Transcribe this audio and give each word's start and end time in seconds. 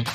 What 0.00 0.06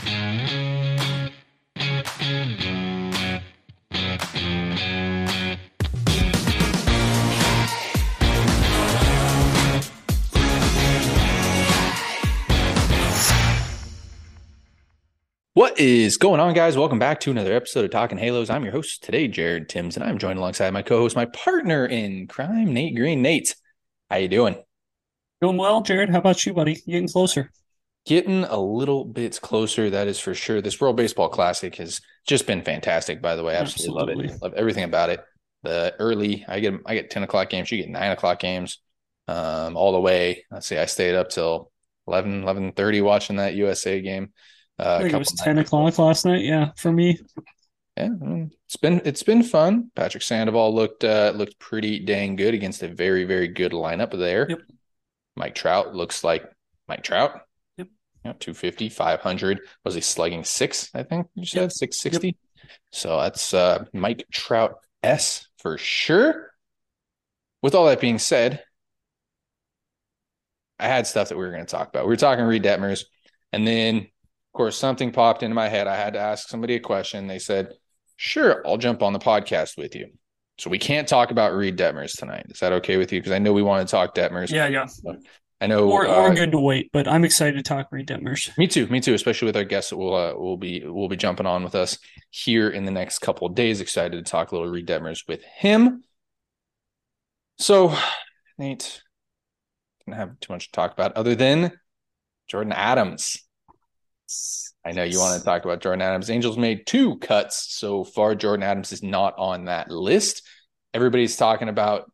is 15.80 16.18
going 16.18 16.40
on, 16.40 16.56
guys? 16.56 16.76
Welcome 16.76 16.98
back 16.98 17.20
to 17.20 17.30
another 17.30 17.54
episode 17.54 17.86
of 17.86 17.92
Talking 17.92 18.18
Halos. 18.18 18.50
I'm 18.50 18.64
your 18.64 18.72
host 18.72 19.04
today, 19.04 19.28
Jared 19.28 19.70
Tims, 19.70 19.96
and 19.96 20.04
I'm 20.04 20.18
joined 20.18 20.40
alongside 20.40 20.72
my 20.72 20.82
co-host, 20.82 21.16
my 21.16 21.26
partner 21.26 21.86
in 21.86 22.26
crime, 22.26 22.74
Nate 22.74 22.96
Green. 22.96 23.22
Nate, 23.22 23.56
how 24.10 24.18
you 24.18 24.30
doing? 24.30 24.56
Doing 25.42 25.58
well, 25.58 25.82
Jared. 25.82 26.10
How 26.10 26.18
about 26.18 26.44
you, 26.44 26.56
buddy? 26.56 26.82
Getting 26.88 27.08
closer? 27.08 27.52
Getting 28.06 28.44
a 28.44 28.60
little 28.60 29.04
bit 29.04 29.40
closer, 29.42 29.90
that 29.90 30.08
is 30.08 30.20
for 30.20 30.36
sure. 30.36 30.62
This 30.62 30.80
World 30.80 30.96
Baseball 30.96 31.30
Classic 31.30 31.76
has 31.78 32.02
just 32.28 32.46
been 32.46 32.62
fantastic, 32.62 33.22
by 33.22 33.36
the 33.36 33.44
way. 33.44 33.56
Absolutely, 33.56 34.02
Absolutely. 34.02 34.28
love 34.28 34.36
it. 34.36 34.42
Love 34.44 34.54
everything 34.56 34.84
about 34.84 35.10
it. 35.10 35.24
The 35.64 35.96
early, 35.98 36.46
I 36.48 36.60
get 36.60 36.76
I 36.86 36.94
get 36.94 37.10
10 37.10 37.24
o'clock 37.24 37.50
games, 37.50 37.72
you 37.72 37.80
get 37.80 37.90
nine 37.90 38.12
o'clock 38.12 38.40
games. 38.40 38.80
Um, 39.28 39.76
all 39.76 39.92
the 39.92 40.00
way. 40.00 40.46
Let's 40.52 40.68
see, 40.68 40.78
I 40.78 40.86
stayed 40.86 41.16
up 41.16 41.30
till 41.30 41.72
11, 42.08 42.44
11 42.44 42.74
30 42.74 43.02
watching 43.02 43.38
that 43.38 43.56
USA 43.56 44.00
game. 44.02 44.34
Uh, 44.78 45.00
I 45.02 45.08
it 45.08 45.14
was 45.14 45.32
ten 45.32 45.58
o'clock 45.58 45.98
last 45.98 46.26
night. 46.26 46.44
Yeah, 46.44 46.72
for 46.78 46.92
me. 46.92 47.18
Yeah, 47.98 48.10
it's 48.66 48.76
been 48.76 49.02
it's 49.06 49.24
been 49.24 49.42
fun. 49.42 49.90
Patrick 49.96 50.22
Sandoval 50.22 50.76
looked 50.76 51.04
uh, 51.04 51.32
looked 51.34 51.58
pretty 51.60 52.00
dang 52.00 52.36
good 52.36 52.54
against 52.54 52.84
a 52.84 52.90
very 52.90 53.24
very 53.24 53.48
good 53.48 53.72
lineup 53.72 54.12
there. 54.18 54.48
Yep. 54.50 54.60
Mike 55.38 55.56
Trout 55.56 55.96
looks 55.96 56.24
like 56.24 56.44
Mike 56.90 57.04
Trout. 57.04 57.42
Yep. 58.26 58.36
Yeah, 58.36 58.40
250, 58.40 58.90
500. 58.90 59.60
Was 59.84 59.96
he 59.96 60.02
slugging 60.02 60.44
six? 60.44 60.90
I 60.94 61.04
think 61.04 61.28
you 61.36 61.46
said 61.46 61.62
yep. 61.62 61.72
660. 61.72 62.28
Yep. 62.28 62.36
So 62.92 63.22
that's 63.22 63.54
uh, 63.54 63.86
Mike 63.94 64.26
Trout 64.32 64.76
S 65.04 65.48
for 65.60 65.78
sure. 65.78 66.52
With 67.62 67.76
all 67.76 67.86
that 67.86 68.02
being 68.02 68.20
said, 68.20 68.64
I 70.80 70.88
had 70.88 71.08
stuff 71.08 71.30
that 71.30 71.38
we 71.38 71.46
were 71.46 71.52
going 71.52 71.66
to 71.66 71.72
talk 71.72 71.88
about. 71.88 72.06
We 72.06 72.10
were 72.10 72.18
talking 72.18 72.46
Reid 72.46 72.64
Detmers, 72.64 73.06
and 73.54 73.66
then 73.66 73.98
of 73.98 74.58
course, 74.58 74.78
something 74.78 75.12
popped 75.12 75.44
into 75.44 75.56
my 75.56 75.68
head. 75.68 75.88
I 75.88 75.96
had 75.96 76.14
to 76.14 76.20
ask 76.20 76.48
somebody 76.48 76.76
a 76.76 76.80
question. 76.80 77.28
They 77.28 77.40
said, 77.40 77.74
Sure, 78.18 78.66
I'll 78.66 78.78
jump 78.78 79.04
on 79.04 79.14
the 79.14 79.20
podcast 79.20 79.78
with 79.78 79.96
you. 79.96 80.08
So 80.58 80.70
we 80.70 80.80
can't 80.80 81.08
talk 81.08 81.32
about 81.32 81.54
Reid 81.54 81.78
Detmers 81.78 82.18
tonight. 82.18 82.46
Is 82.50 82.60
that 82.60 82.72
okay 82.72 82.98
with 82.98 83.12
you? 83.12 83.20
Because 83.20 83.34
I 83.34 83.40
know 83.40 83.52
we 83.52 83.62
want 83.62 83.86
to 83.86 83.92
talk 83.92 84.16
Detmers. 84.16 84.50
Yeah, 84.50 84.68
yeah. 84.68 84.86
I 85.66 85.68
know 85.68 85.88
we're, 85.88 86.08
uh, 86.08 86.22
we're 86.22 86.36
good 86.36 86.52
to 86.52 86.60
wait, 86.60 86.92
but 86.94 87.08
I'm 87.08 87.26
excited 87.26 87.56
to 87.56 87.64
talk 87.64 87.90
Detmers. 87.90 88.56
Me 88.56 88.68
too, 88.68 88.86
me 88.86 89.00
too. 89.00 89.16
Especially 89.16 89.48
with 89.48 89.58
our 89.58 89.64
guests 89.64 89.90
that 89.90 89.98
will 89.98 90.14
uh, 90.14 90.36
will 90.36 90.58
be 90.58 90.86
will 90.86 91.10
be 91.10 91.16
jumping 91.16 91.48
on 91.48 91.64
with 91.64 91.74
us 91.74 91.98
here 92.30 92.70
in 92.70 92.86
the 92.86 92.92
next 92.92 93.18
couple 93.18 93.48
of 93.48 93.56
days. 93.56 93.82
Excited 93.82 94.24
to 94.24 94.30
talk 94.30 94.52
a 94.52 94.56
little 94.56 94.72
Detmers 94.72 95.28
with 95.28 95.42
him. 95.44 96.04
So, 97.58 97.98
Nate, 98.60 99.02
didn't 100.06 100.20
have 100.20 100.40
too 100.40 100.54
much 100.54 100.68
to 100.68 100.72
talk 100.72 100.94
about 100.94 101.14
other 101.14 101.34
than 101.34 101.72
Jordyn 102.48 102.72
Adams. 102.72 103.42
I 104.86 104.92
know 104.92 105.04
you 105.04 105.18
want 105.18 105.40
to 105.40 105.44
talk 105.44 105.66
about 105.66 105.82
Jordyn 105.82 106.04
Adams. 106.04 106.30
Angels 106.30 106.60
made 106.60 106.86
two 106.86 107.18
cuts 107.18 107.74
so 107.74 108.04
far. 108.04 108.36
Jordyn 108.36 108.62
Adams 108.62 108.92
is 108.92 109.02
not 109.02 109.34
on 109.40 109.66
that 109.66 109.90
list. 109.90 110.44
Everybody's 110.94 111.38
talking 111.38 111.70
about 111.70 112.12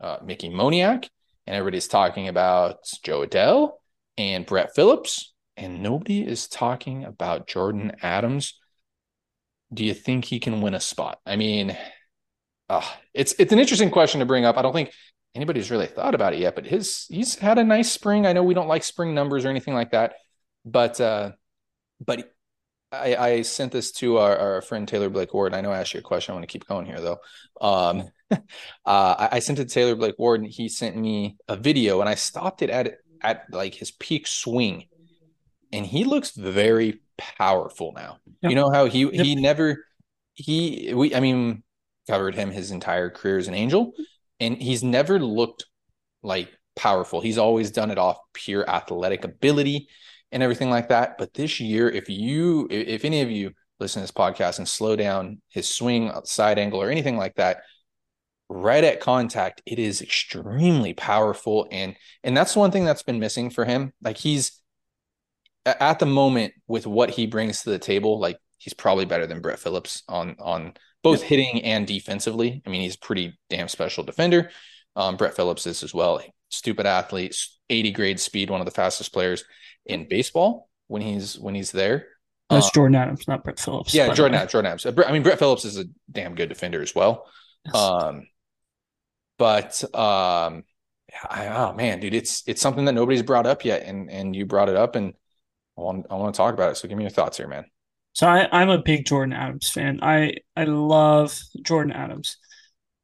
uh, 0.00 0.18
Mickey 0.24 0.50
Moniak, 0.50 1.08
and 1.46 1.56
everybody's 1.56 1.88
talking 1.88 2.28
about 2.28 2.78
Jo 3.02 3.26
Adell 3.26 3.72
and 4.18 4.46
Brett 4.46 4.74
Phillips, 4.74 5.34
and 5.56 5.82
nobody 5.82 6.26
is 6.26 6.48
talking 6.48 7.04
about 7.04 7.46
Jordyn 7.46 7.96
Adams. 8.02 8.58
Do 9.72 9.84
you 9.84 9.94
think 9.94 10.24
he 10.24 10.38
can 10.38 10.60
win 10.60 10.74
a 10.74 10.80
spot? 10.80 11.18
I 11.26 11.36
mean, 11.36 11.76
uh, 12.68 12.88
it's 13.14 13.34
it's 13.38 13.52
an 13.52 13.58
interesting 13.58 13.90
question 13.90 14.20
to 14.20 14.26
bring 14.26 14.44
up. 14.44 14.56
I 14.56 14.62
don't 14.62 14.72
think 14.72 14.92
anybody's 15.34 15.70
really 15.70 15.86
thought 15.86 16.14
about 16.14 16.34
it 16.34 16.40
yet, 16.40 16.54
but 16.54 16.66
his 16.66 17.06
he's 17.08 17.36
had 17.36 17.58
a 17.58 17.64
nice 17.64 17.90
spring. 17.90 18.26
I 18.26 18.32
know 18.32 18.42
we 18.42 18.54
don't 18.54 18.68
like 18.68 18.84
spring 18.84 19.14
numbers 19.14 19.44
or 19.44 19.48
anything 19.48 19.74
like 19.74 19.90
that 19.90 20.14
but 20.66 21.00
uh, 21.00 21.32
but 22.04 22.30
I, 22.92 23.16
I 23.16 23.42
sent 23.42 23.72
this 23.72 23.90
to 23.92 24.18
our, 24.18 24.36
our 24.36 24.62
friend 24.62 24.86
Taylor 24.86 25.08
Blake 25.08 25.34
Ward. 25.34 25.54
I 25.54 25.60
know 25.60 25.72
I 25.72 25.80
asked 25.80 25.94
you 25.94 26.00
a 26.00 26.02
question. 26.02 26.32
I 26.32 26.36
want 26.36 26.44
to 26.44 26.52
keep 26.52 26.66
going 26.66 26.86
here 26.86 27.00
though. 27.00 27.18
Um, 27.60 28.10
uh, 28.30 28.38
I, 28.86 29.28
I, 29.32 29.38
sent 29.40 29.58
it 29.58 29.68
to 29.68 29.74
Taylor 29.74 29.96
Blake 29.96 30.18
Ward, 30.18 30.40
and 30.40 30.50
he 30.50 30.68
sent 30.68 30.96
me 30.96 31.36
a 31.48 31.56
video, 31.56 32.00
and 32.00 32.08
I 32.08 32.14
stopped 32.14 32.62
it 32.62 32.70
at 32.70 32.98
at 33.22 33.44
like 33.50 33.74
his 33.74 33.90
peak 33.90 34.26
swing, 34.26 34.84
and 35.72 35.84
he 35.84 36.04
looks 36.04 36.30
very 36.32 37.00
powerful 37.18 37.92
now. 37.96 38.18
Yep. 38.42 38.50
You 38.50 38.56
know 38.56 38.70
how 38.70 38.86
he 38.86 39.04
yep. 39.04 39.12
he 39.12 39.34
never 39.34 39.84
he 40.34 40.92
we 40.94 41.14
I 41.14 41.20
mean 41.20 41.62
covered 42.08 42.34
him 42.34 42.50
his 42.50 42.70
entire 42.70 43.10
career 43.10 43.38
as 43.38 43.48
an 43.48 43.54
angel, 43.54 43.92
and 44.38 44.56
he's 44.56 44.84
never 44.84 45.18
looked 45.18 45.66
like 46.22 46.50
powerful. 46.76 47.20
He's 47.20 47.38
always 47.38 47.70
done 47.70 47.90
it 47.90 47.98
off 47.98 48.18
pure 48.32 48.68
athletic 48.68 49.24
ability 49.24 49.88
and 50.32 50.42
everything 50.42 50.70
like 50.70 50.88
that. 50.88 51.18
But 51.18 51.34
this 51.34 51.60
year, 51.60 51.88
if 51.88 52.08
you, 52.08 52.66
if 52.70 53.04
any 53.04 53.22
of 53.22 53.30
you 53.30 53.52
listen 53.78 54.00
to 54.00 54.04
this 54.04 54.12
podcast 54.12 54.58
and 54.58 54.68
slow 54.68 54.96
down 54.96 55.40
his 55.48 55.68
swing, 55.68 56.12
side 56.24 56.58
angle, 56.58 56.82
or 56.82 56.90
anything 56.90 57.16
like 57.16 57.34
that, 57.36 57.62
right 58.48 58.84
at 58.84 59.00
contact, 59.00 59.62
it 59.66 59.78
is 59.78 60.02
extremely 60.02 60.94
powerful. 60.94 61.66
And 61.70 61.96
and 62.22 62.36
that's 62.36 62.56
one 62.56 62.70
thing 62.70 62.84
that's 62.84 63.02
been 63.02 63.20
missing 63.20 63.50
for 63.50 63.64
him. 63.64 63.92
Like 64.02 64.16
he's 64.16 64.60
at 65.64 65.98
the 65.98 66.06
moment 66.06 66.54
with 66.68 66.86
what 66.86 67.10
he 67.10 67.26
brings 67.26 67.62
to 67.62 67.70
the 67.70 67.78
table, 67.78 68.20
like 68.20 68.38
he's 68.58 68.74
probably 68.74 69.04
better 69.04 69.26
than 69.26 69.40
Brett 69.40 69.58
Phillips 69.58 70.02
on 70.08 70.36
on 70.38 70.74
both 71.02 71.22
hitting 71.22 71.62
and 71.62 71.86
defensively. 71.86 72.62
I 72.66 72.70
mean, 72.70 72.82
he's 72.82 72.96
pretty 72.96 73.38
damn 73.50 73.68
special 73.68 74.04
defender. 74.04 74.50
Um, 74.96 75.16
Brett 75.16 75.36
Phillips 75.36 75.66
is 75.66 75.82
as 75.82 75.94
well. 75.94 76.20
Stupid 76.48 76.86
athlete, 76.86 77.36
80 77.68 77.92
grade 77.92 78.20
speed, 78.20 78.50
one 78.50 78.60
of 78.60 78.64
the 78.64 78.70
fastest 78.72 79.12
players 79.12 79.44
in 79.86 80.08
baseball 80.08 80.68
when 80.88 81.02
he's 81.02 81.38
when 81.38 81.54
he's 81.54 81.72
there. 81.72 82.06
That's 82.48 82.66
um, 82.66 82.70
Jordyn 82.74 82.96
Adams, 82.96 83.26
not 83.26 83.42
Brett 83.42 83.58
Phillips. 83.58 83.92
Yeah, 83.92 84.08
Jordyn 84.08 84.34
Adams. 84.34 84.52
Jordyn 84.52 84.66
Adams. 84.66 84.86
I 84.86 85.12
mean, 85.12 85.22
Brett 85.22 85.38
Phillips 85.38 85.64
is 85.64 85.78
a 85.78 85.84
damn 86.10 86.34
good 86.34 86.48
defender 86.48 86.80
as 86.80 86.94
well. 86.94 87.26
Yes. 87.64 87.74
Um, 87.74 88.28
but 89.38 89.82
um, 89.94 90.64
I, 91.28 91.48
oh 91.48 91.72
man, 91.72 92.00
dude, 92.00 92.14
it's 92.14 92.42
it's 92.46 92.60
something 92.60 92.84
that 92.84 92.92
nobody's 92.92 93.22
brought 93.22 93.46
up 93.46 93.64
yet, 93.64 93.82
and 93.82 94.10
and 94.10 94.34
you 94.34 94.46
brought 94.46 94.68
it 94.68 94.76
up, 94.76 94.96
and 94.96 95.14
I 95.76 95.80
want 95.80 96.06
I 96.10 96.14
want 96.14 96.34
to 96.34 96.36
talk 96.36 96.54
about 96.54 96.70
it. 96.70 96.76
So 96.76 96.88
give 96.88 96.96
me 96.96 97.04
your 97.04 97.10
thoughts 97.10 97.36
here, 97.36 97.48
man. 97.48 97.64
So 98.12 98.26
I, 98.26 98.48
I'm 98.50 98.70
a 98.70 98.78
big 98.78 99.04
Jordyn 99.04 99.34
Adams 99.34 99.68
fan. 99.68 100.00
I 100.02 100.36
I 100.56 100.64
love 100.64 101.38
Jordyn 101.58 101.94
Adams. 101.94 102.38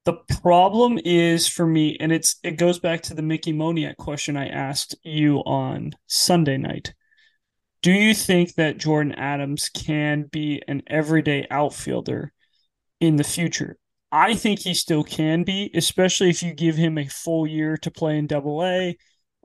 The 0.05 0.15
problem 0.41 0.99
is 1.05 1.47
for 1.47 1.65
me, 1.65 1.97
and 2.01 2.11
it's 2.11 2.37
it 2.43 2.53
goes 2.53 2.81
back 2.81 3.03
to 3.03 3.15
the 3.15 3.23
Mickey 3.23 3.53
Moniak 3.53 3.97
question 3.97 4.37
I 4.37 4.49
asked 4.49 4.97
you 5.05 5.39
on 5.39 5.93
Sunday 6.09 6.57
night. 6.57 6.93
Do 7.83 7.93
you 7.93 8.13
think 8.13 8.55
that 8.55 8.79
Jordyn 8.79 9.15
Adams 9.17 9.69
can 9.69 10.25
be 10.25 10.63
an 10.67 10.83
everyday 10.89 11.47
outfielder 11.51 12.33
in 13.01 13.17
the 13.17 13.25
future? 13.25 13.77
I 14.11 14.35
think 14.35 14.61
he 14.61 14.75
still 14.75 15.05
can 15.05 15.45
be, 15.45 15.71
especially 15.75 16.31
if 16.31 16.43
you 16.43 16.53
give 16.53 16.77
him 16.77 16.99
a 16.99 17.07
full 17.07 17.47
year 17.47 17.77
to 17.79 17.91
play 17.91 18.19
in 18.19 18.27
Double 18.27 18.65
A, 18.65 18.97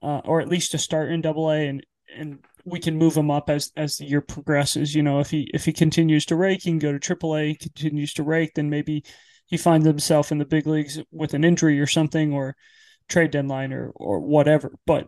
uh, 0.01 0.21
or 0.25 0.41
at 0.41 0.49
least 0.49 0.71
to 0.71 0.77
start 0.79 1.11
in 1.11 1.21
Double 1.21 1.51
A, 1.51 1.67
and 1.67 1.85
and 2.15 2.39
we 2.65 2.79
can 2.79 2.97
move 2.97 3.15
him 3.15 3.29
up 3.29 3.49
as 3.49 3.71
as 3.77 3.97
the 3.97 4.05
year 4.05 4.21
progresses. 4.21 4.95
You 4.95 5.03
know, 5.03 5.19
if 5.19 5.29
he 5.29 5.51
if 5.53 5.65
he 5.65 5.73
continues 5.73 6.25
to 6.25 6.35
rake, 6.35 6.63
he 6.63 6.71
can 6.71 6.79
go 6.79 6.91
to 6.91 6.99
Triple 6.99 7.37
A. 7.37 7.53
Continues 7.53 8.13
to 8.15 8.23
rake, 8.23 8.55
then 8.55 8.71
maybe 8.71 9.03
he 9.47 9.57
finds 9.57 9.87
himself 9.87 10.31
in 10.31 10.37
the 10.37 10.45
big 10.45 10.67
leagues 10.67 10.99
with 11.11 11.33
an 11.33 11.43
injury 11.43 11.79
or 11.79 11.87
something 11.87 12.33
or 12.33 12.55
trade 13.09 13.31
deadline 13.31 13.73
or 13.73 13.91
or 13.95 14.19
whatever. 14.19 14.73
But 14.85 15.07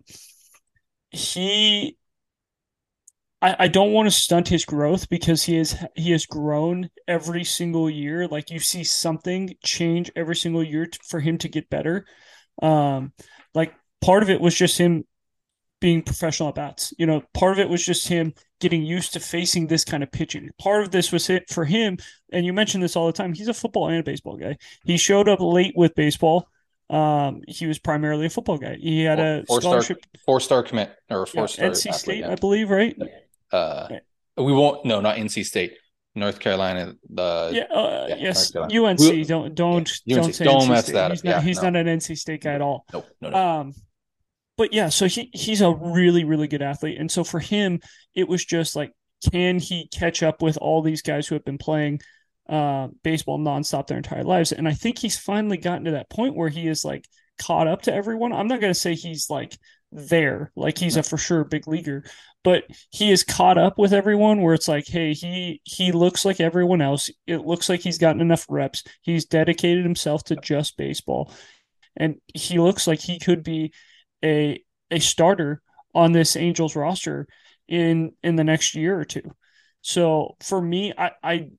he 1.12 1.98
I, 3.42 3.56
I 3.60 3.68
don't 3.68 3.94
want 3.94 4.08
to 4.08 4.12
stunt 4.12 4.48
his 4.48 4.66
growth 4.66 5.10
because 5.10 5.44
he 5.44 5.58
is 5.58 5.76
he 5.96 6.12
has 6.12 6.26
grown 6.26 6.90
every 7.08 7.44
single 7.44 7.90
year. 7.90 8.28
Like 8.28 8.50
you 8.50 8.60
see 8.60 8.84
something 8.84 9.56
change 9.64 10.12
every 10.16 10.36
single 10.36 10.64
year 10.64 10.86
to, 10.86 11.00
for 11.08 11.20
him 11.20 11.38
to 11.40 11.50
get 11.50 11.70
better. 11.70 12.06
Um, 12.62 13.14
like 13.54 13.74
part 14.02 14.24
of 14.24 14.30
it 14.30 14.42
was 14.42 14.56
just 14.56 14.78
him 14.78 15.06
being 15.80 16.02
professional 16.02 16.50
at 16.50 16.56
bats. 16.56 16.94
You 16.98 17.06
know, 17.06 17.24
part 17.34 17.54
of 17.54 17.60
it 17.60 17.70
was 17.70 17.86
just 17.86 18.08
him 18.08 18.34
getting 18.60 18.84
used 18.84 19.14
to 19.14 19.20
facing 19.20 19.68
this 19.68 19.86
kind 19.86 20.04
of 20.04 20.12
pitching. 20.12 20.50
Part 20.60 20.84
of 20.84 20.92
this 20.92 21.12
was 21.12 21.30
it 21.30 21.50
for 21.50 21.66
him, 21.66 21.98
and 22.32 22.46
you 22.46 22.54
mentioned 22.54 22.84
this 22.84 22.96
all 22.96 23.08
the 23.08 23.14
time. 23.14 23.34
He's 23.34 23.48
a 23.48 23.54
football 23.54 23.88
and 23.88 24.00
a 24.00 24.04
baseball 24.04 24.38
guy. 24.38 24.58
He 24.84 24.98
showed 24.98 25.30
up 25.30 25.40
late 25.40 25.74
with 25.76 25.96
baseball. 25.96 26.48
Um, 26.90 27.42
he 27.48 27.68
was 27.68 27.80
primarily 27.80 28.26
a 28.26 28.30
football 28.30 28.58
guy. 28.58 28.78
He 28.80 29.04
had 29.04 29.20
a 29.20 29.46
four 29.46 29.62
scholarship, 29.62 30.00
star, 30.04 30.22
four 30.26 30.40
star 30.40 30.64
commit 30.64 30.92
or 31.10 31.26
four 31.26 31.44
yeah, 31.44 31.48
star 31.48 31.70
NC 31.70 31.94
State, 31.94 32.20
yeah. 32.20 32.32
I 32.32 32.36
believe, 32.36 32.70
right? 32.70 32.98
Uh, 33.52 33.88
we 34.38 34.52
won't. 34.52 34.86
No, 34.86 35.00
not 35.00 35.18
NC 35.18 35.46
State. 35.46 35.74
North 36.16 36.40
Carolina. 36.40 36.96
The 37.10 37.52
yeah, 37.54 37.76
uh, 37.76 38.08
yeah 38.10 38.16
yes, 38.18 38.56
UNC. 38.56 39.00
We, 39.00 39.24
don't 39.24 39.54
don't 39.54 39.90
UNC, 39.90 40.02
don't 40.08 40.34
say 40.34 40.46
don't 40.46 40.68
mess 40.68 40.88
that. 40.88 41.12
He's, 41.12 41.24
not, 41.24 41.30
yeah, 41.30 41.42
he's 41.42 41.62
no. 41.62 41.70
not 41.70 41.88
an 41.88 42.00
NC 42.00 42.18
State 42.18 42.44
guy 42.44 42.54
at 42.54 42.62
all. 42.62 42.86
No, 42.92 43.06
no, 43.22 43.30
no. 43.30 43.38
Um, 43.38 43.74
but 44.60 44.74
yeah, 44.74 44.90
so 44.90 45.08
he 45.08 45.30
he's 45.34 45.62
a 45.62 45.72
really 45.72 46.26
really 46.26 46.50
good 46.50 46.62
athlete, 46.62 47.00
and 47.00 47.10
so 47.10 47.24
for 47.24 47.40
him, 47.40 47.80
it 48.14 48.28
was 48.28 48.44
just 48.44 48.76
like 48.76 48.92
can 49.32 49.58
he 49.58 49.88
catch 49.88 50.22
up 50.22 50.42
with 50.42 50.58
all 50.58 50.82
these 50.82 51.02
guys 51.02 51.28
who 51.28 51.36
have 51.36 51.46
been 51.46 51.58
playing 51.58 52.02
uh, 52.50 52.90
baseball 53.02 53.40
nonstop 53.40 53.88
their 53.88 53.98
entire 53.98 54.26
lives? 54.26 54.52
And 54.52 54.68
I 54.68 54.74
think 54.74 54.98
he's 54.98 55.18
finally 55.18 55.56
gotten 55.56 55.86
to 55.86 55.92
that 55.92 56.10
point 56.10 56.36
where 56.36 56.50
he 56.50 56.68
is 56.68 56.84
like 56.84 57.06
caught 57.42 57.70
up 57.70 57.84
to 57.84 57.94
everyone. 57.94 58.34
I'm 58.34 58.50
not 58.50 58.60
going 58.60 58.74
to 58.74 58.80
say 58.80 58.96
he's 58.96 59.30
like 59.30 59.58
there, 59.94 60.52
like 60.58 60.78
he's 60.78 60.98
a 60.98 61.04
for 61.04 61.18
sure 61.18 61.46
big 61.46 61.66
leaguer, 61.66 62.04
but 62.44 62.66
he 62.92 63.12
is 63.12 63.24
caught 63.24 63.58
up 63.58 63.78
with 63.78 63.94
everyone 63.94 64.42
where 64.42 64.56
it's 64.56 64.68
like, 64.68 64.88
hey, 64.88 65.14
he 65.14 65.62
he 65.64 65.94
looks 65.94 66.26
like 66.26 66.42
everyone 66.42 66.82
else. 66.82 67.10
It 67.28 67.46
looks 67.46 67.70
like 67.70 67.80
he's 67.80 67.98
gotten 67.98 68.20
enough 68.20 68.46
reps. 68.50 68.84
He's 69.04 69.24
dedicated 69.24 69.86
himself 69.86 70.26
to 70.26 70.36
just 70.36 70.76
baseball, 70.76 71.32
and 71.96 72.16
he 72.34 72.60
looks 72.60 72.88
like 72.88 73.00
he 73.00 73.20
could 73.20 73.42
be 73.42 73.72
a 74.24 74.64
a 74.92 75.00
starter 75.00 75.62
on 75.94 76.12
this 76.12 76.36
Angels 76.36 76.76
roster 76.76 77.28
in 77.68 78.14
in 78.24 78.36
the 78.36 78.44
next 78.44 78.76
year 78.76 79.00
or 79.00 79.06
two. 79.06 79.32
So 79.82 80.36
for 80.42 80.62
me, 80.62 80.94
I 80.98 81.12
I, 81.24 81.50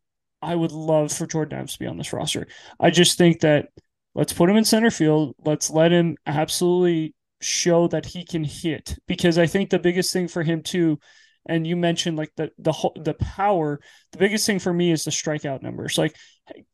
I 0.43 0.55
would 0.55 0.73
love 0.73 1.13
for 1.13 1.27
Jordyn 1.27 1.55
Adams 1.55 1.75
to 1.75 1.79
be 1.79 1.87
on 1.87 1.99
this 1.99 2.13
roster. 2.13 2.47
I 2.79 2.91
just 2.91 3.19
think 3.19 3.41
that 3.41 3.69
let's 4.15 4.33
put 4.33 4.51
him 4.51 4.57
in 4.57 4.65
center 4.65 4.91
field. 4.91 5.35
Let's 5.45 5.71
let 5.71 5.93
him 5.93 6.17
absolutely 6.27 7.15
show 7.41 7.89
that 7.89 8.07
he 8.07 8.25
can 8.25 8.45
hit 8.45 8.99
because 9.07 9.39
I 9.39 9.47
think 9.47 9.71
the 9.71 9.79
biggest 9.79 10.13
thing 10.13 10.29
for 10.29 10.43
him 10.43 10.63
too 10.63 10.99
and 11.47 11.67
you 11.67 11.77
mentioned 11.77 12.17
like 12.17 12.31
the 12.37 12.51
the 12.59 12.73
the 12.97 13.15
power 13.15 13.81
the 14.13 14.19
biggest 14.19 14.47
thing 14.47 14.59
for 14.59 14.73
me 14.73 14.93
is 14.93 15.05
the 15.05 15.11
strikeout 15.11 15.63
numbers 15.63 15.97
like 15.97 16.15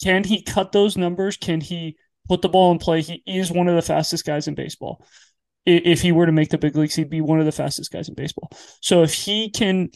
can 0.03 0.25
he 0.25 0.43
cut 0.43 0.73
those 0.73 0.97
numbers 0.97 1.37
can 1.37 1.61
he 1.61 1.97
put 2.29 2.43
the 2.43 2.49
ball 2.49 2.73
in 2.73 2.79
play 2.79 3.01
he 3.01 3.23
is 3.27 3.53
one 3.53 3.69
of 3.69 3.77
the 3.77 3.83
fastest 3.83 4.25
guys 4.25 4.49
in 4.49 4.55
baseball 4.55 5.05
if 5.67 6.01
he 6.01 6.13
were 6.13 6.27
to 6.27 6.33
make 6.33 6.51
the 6.51 6.59
big 6.59 6.77
leagues, 6.77 6.95
he'd 6.95 7.11
be 7.11 7.21
one 7.21 7.41
of 7.41 7.45
the 7.45 7.53
fastest 7.53 7.93
guys 7.93 8.09
in 8.09 8.15
baseball. 8.15 8.51
So 8.81 9.03
if 9.03 9.13
he 9.13 9.51
can 9.51 9.91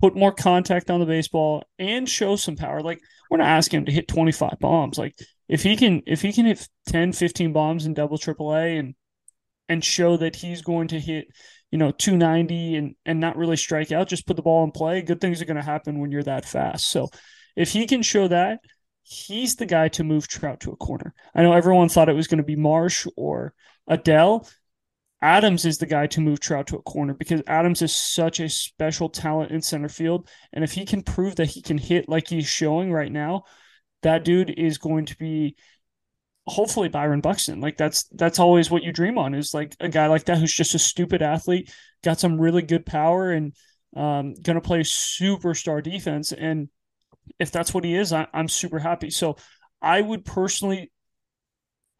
put 0.00 0.16
more 0.16 0.32
contact 0.32 0.90
on 0.90 1.00
the 1.00 1.06
baseball 1.06 1.64
and 1.78 2.08
show 2.08 2.36
some 2.36 2.56
power, 2.56 2.80
like 2.80 3.00
we're 3.30 3.38
not 3.38 3.48
asking 3.48 3.78
him 3.78 3.86
to 3.86 3.92
hit 3.92 4.08
25 4.08 4.58
bombs. 4.60 4.98
Like 4.98 5.14
if 5.48 5.62
he 5.62 5.76
can 5.76 6.02
if 6.06 6.22
he 6.22 6.32
can 6.32 6.46
hit 6.46 6.66
10, 6.86 7.12
15 7.12 7.52
bombs 7.52 7.86
in 7.86 7.94
double 7.94 8.18
triple 8.18 8.54
A 8.54 8.78
and 8.78 8.94
and 9.68 9.84
show 9.84 10.16
that 10.16 10.36
he's 10.36 10.62
going 10.62 10.88
to 10.88 10.98
hit, 10.98 11.26
you 11.70 11.78
know, 11.78 11.90
290 11.90 12.76
and 12.76 12.94
and 13.04 13.20
not 13.20 13.36
really 13.36 13.56
strike 13.56 13.92
out, 13.92 14.08
just 14.08 14.26
put 14.26 14.36
the 14.36 14.42
ball 14.42 14.64
in 14.64 14.70
play, 14.70 15.02
good 15.02 15.20
things 15.20 15.42
are 15.42 15.46
going 15.46 15.56
to 15.56 15.62
happen 15.62 15.98
when 15.98 16.12
you're 16.12 16.22
that 16.22 16.44
fast. 16.44 16.90
So 16.90 17.08
if 17.56 17.72
he 17.72 17.86
can 17.86 18.02
show 18.02 18.28
that, 18.28 18.60
he's 19.02 19.56
the 19.56 19.66
guy 19.66 19.88
to 19.88 20.04
move 20.04 20.28
Trout 20.28 20.60
to 20.60 20.70
a 20.70 20.76
corner. 20.76 21.14
I 21.34 21.42
know 21.42 21.52
everyone 21.52 21.88
thought 21.88 22.08
it 22.08 22.14
was 22.14 22.28
going 22.28 22.38
to 22.38 22.44
be 22.44 22.56
Marsh 22.56 23.06
or 23.16 23.54
Adell. 23.88 24.48
Adams 25.22 25.64
is 25.64 25.78
the 25.78 25.86
guy 25.86 26.06
to 26.08 26.20
move 26.20 26.40
Trout 26.40 26.66
to 26.68 26.76
a 26.76 26.82
corner 26.82 27.12
because 27.12 27.42
Adams 27.46 27.82
is 27.82 27.94
such 27.94 28.40
a 28.40 28.48
special 28.48 29.08
talent 29.08 29.50
in 29.50 29.60
center 29.60 29.88
field. 29.88 30.28
And 30.52 30.64
if 30.64 30.72
he 30.72 30.86
can 30.86 31.02
prove 31.02 31.36
that 31.36 31.50
he 31.50 31.60
can 31.60 31.78
hit 31.78 32.08
like 32.08 32.28
he's 32.28 32.48
showing 32.48 32.90
right 32.90 33.12
now, 33.12 33.44
that 34.02 34.24
dude 34.24 34.50
is 34.50 34.78
going 34.78 35.06
to 35.06 35.16
be 35.16 35.56
hopefully 36.46 36.88
Byron 36.88 37.20
Buxton. 37.20 37.60
Like 37.60 37.76
that's 37.76 38.04
that's 38.12 38.38
always 38.38 38.70
what 38.70 38.82
you 38.82 38.92
dream 38.92 39.18
on 39.18 39.34
is 39.34 39.52
like 39.52 39.74
a 39.78 39.88
guy 39.88 40.06
like 40.06 40.24
that 40.24 40.38
who's 40.38 40.54
just 40.54 40.74
a 40.74 40.78
stupid 40.78 41.22
athlete, 41.22 41.72
got 42.02 42.18
some 42.18 42.40
really 42.40 42.62
good 42.62 42.86
power 42.86 43.30
and 43.30 43.54
um, 43.96 44.34
gonna 44.34 44.60
play 44.60 44.80
superstar 44.80 45.82
defense. 45.82 46.32
And 46.32 46.68
if 47.38 47.50
that's 47.50 47.74
what 47.74 47.84
he 47.84 47.94
is, 47.94 48.12
I, 48.12 48.26
I'm 48.32 48.48
super 48.48 48.78
happy. 48.78 49.10
So 49.10 49.36
I 49.82 50.00
would 50.00 50.24
personally 50.24 50.90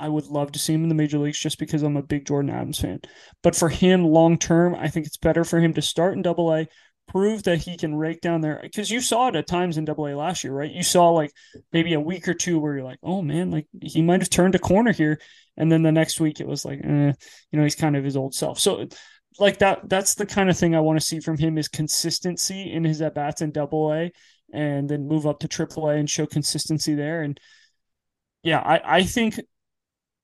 I 0.01 0.09
would 0.09 0.27
love 0.27 0.53
to 0.53 0.59
see 0.59 0.73
him 0.73 0.83
in 0.83 0.89
the 0.89 0.95
major 0.95 1.19
leagues 1.19 1.39
just 1.39 1.59
because 1.59 1.83
I'm 1.83 1.97
a 1.97 2.03
big 2.03 2.25
Jordyn 2.25 2.53
Adams 2.53 2.81
fan. 2.81 3.01
But 3.43 3.55
for 3.55 3.69
him 3.69 4.05
long 4.05 4.39
term, 4.39 4.75
I 4.75 4.89
think 4.89 5.07
it's 5.07 5.19
better 5.19 5.45
for 5.45 5.61
him 5.61 5.75
to 5.75 5.83
start 5.83 6.15
in 6.15 6.23
double 6.23 6.53
A, 6.55 6.67
prove 7.07 7.43
that 7.43 7.59
he 7.59 7.77
can 7.77 7.95
rake 7.95 8.21
down 8.21 8.41
there. 8.41 8.59
Because 8.63 8.91
you 8.91 9.01
saw 9.01 9.29
it 9.29 9.37
at 9.37 9.47
times 9.47 9.77
in 9.77 9.85
double 9.85 10.07
A 10.07 10.17
last 10.17 10.43
year, 10.43 10.53
right? 10.53 10.71
You 10.71 10.83
saw 10.83 11.11
like 11.11 11.33
maybe 11.73 11.93
a 11.93 12.01
week 12.01 12.27
or 12.29 12.35
two 12.35 12.59
where 12.59 12.75
you're 12.75 12.85
like, 12.85 12.99
oh 13.03 13.21
man, 13.21 13.51
like 13.51 13.67
he 13.83 14.01
might 14.01 14.21
have 14.21 14.31
turned 14.31 14.55
a 14.55 14.59
corner 14.59 14.93
here. 14.93 15.21
And 15.57 15.71
then 15.71 15.83
the 15.83 15.93
next 15.93 16.21
week 16.21 16.41
it 16.41 16.47
was 16.47 16.65
like, 16.65 16.81
eh, 16.83 17.13
you 17.51 17.59
know, 17.59 17.63
he's 17.65 17.75
kind 17.75 17.97
of 17.97 18.03
his 18.05 18.17
old 18.17 18.35
self. 18.35 18.59
So 18.59 18.87
like 19.39 19.59
that, 19.59 19.89
that's 19.89 20.15
the 20.15 20.27
kind 20.27 20.49
of 20.49 20.57
thing 20.57 20.75
I 20.75 20.81
want 20.81 20.99
to 20.99 21.05
see 21.05 21.21
from 21.21 21.37
him 21.37 21.59
is 21.59 21.69
consistency 21.69 22.73
in 22.73 22.85
his 22.85 23.03
at 23.03 23.15
bats 23.15 23.43
in 23.43 23.53
double 23.53 23.93
A 23.93 24.13
and 24.53 24.89
then 24.89 25.07
move 25.07 25.27
up 25.27 25.41
to 25.41 25.49
triple 25.49 25.89
A 25.89 25.97
and 25.97 26.09
show 26.09 26.27
consistency 26.27 26.95
there. 26.95 27.23
And 27.23 27.39
yeah, 28.43 28.61
I, 28.61 28.99
I 28.99 29.03
think 29.03 29.39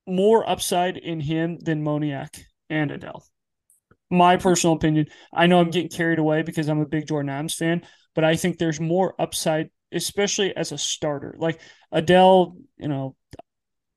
more 0.06 0.48
upside 0.48 0.96
in 0.96 1.20
him 1.20 1.58
than 1.58 1.84
Moniak 1.84 2.40
and 2.70 2.90
Adell. 2.90 3.22
My 4.10 4.36
personal 4.36 4.76
opinion. 4.76 5.06
I 5.32 5.46
know 5.46 5.58
I'm 5.58 5.70
getting 5.70 5.88
carried 5.88 6.18
away 6.18 6.42
because 6.42 6.68
I'm 6.68 6.80
a 6.80 6.86
big 6.86 7.06
Jordyn 7.06 7.30
Adams 7.30 7.54
fan, 7.54 7.82
but 8.14 8.24
I 8.24 8.36
think 8.36 8.58
there's 8.58 8.80
more 8.80 9.14
upside, 9.20 9.70
especially 9.92 10.56
as 10.56 10.70
a 10.70 10.78
starter. 10.78 11.34
Like 11.38 11.60
Adell, 11.92 12.56
you 12.76 12.88
know, 12.88 13.16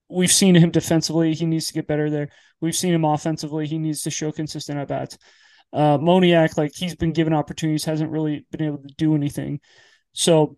we've 0.09 0.31
seen 0.31 0.55
him 0.55 0.71
defensively. 0.71 1.33
He 1.33 1.45
needs 1.45 1.67
to 1.67 1.73
get 1.73 1.87
better 1.87 2.09
there. 2.09 2.29
We've 2.59 2.75
seen 2.75 2.93
him 2.93 3.05
offensively. 3.05 3.67
He 3.67 3.77
needs 3.77 4.01
to 4.03 4.09
show 4.09 4.31
consistent 4.31 4.79
at 4.79 4.87
bats. 4.87 5.17
Uh, 5.71 5.99
Moniak, 5.99 6.57
like 6.57 6.71
he's 6.75 6.95
been 6.95 7.13
given 7.13 7.33
opportunities, 7.33 7.85
hasn't 7.85 8.11
really 8.11 8.45
been 8.51 8.63
able 8.63 8.79
to 8.79 8.93
do 8.97 9.15
anything. 9.15 9.59
So 10.13 10.57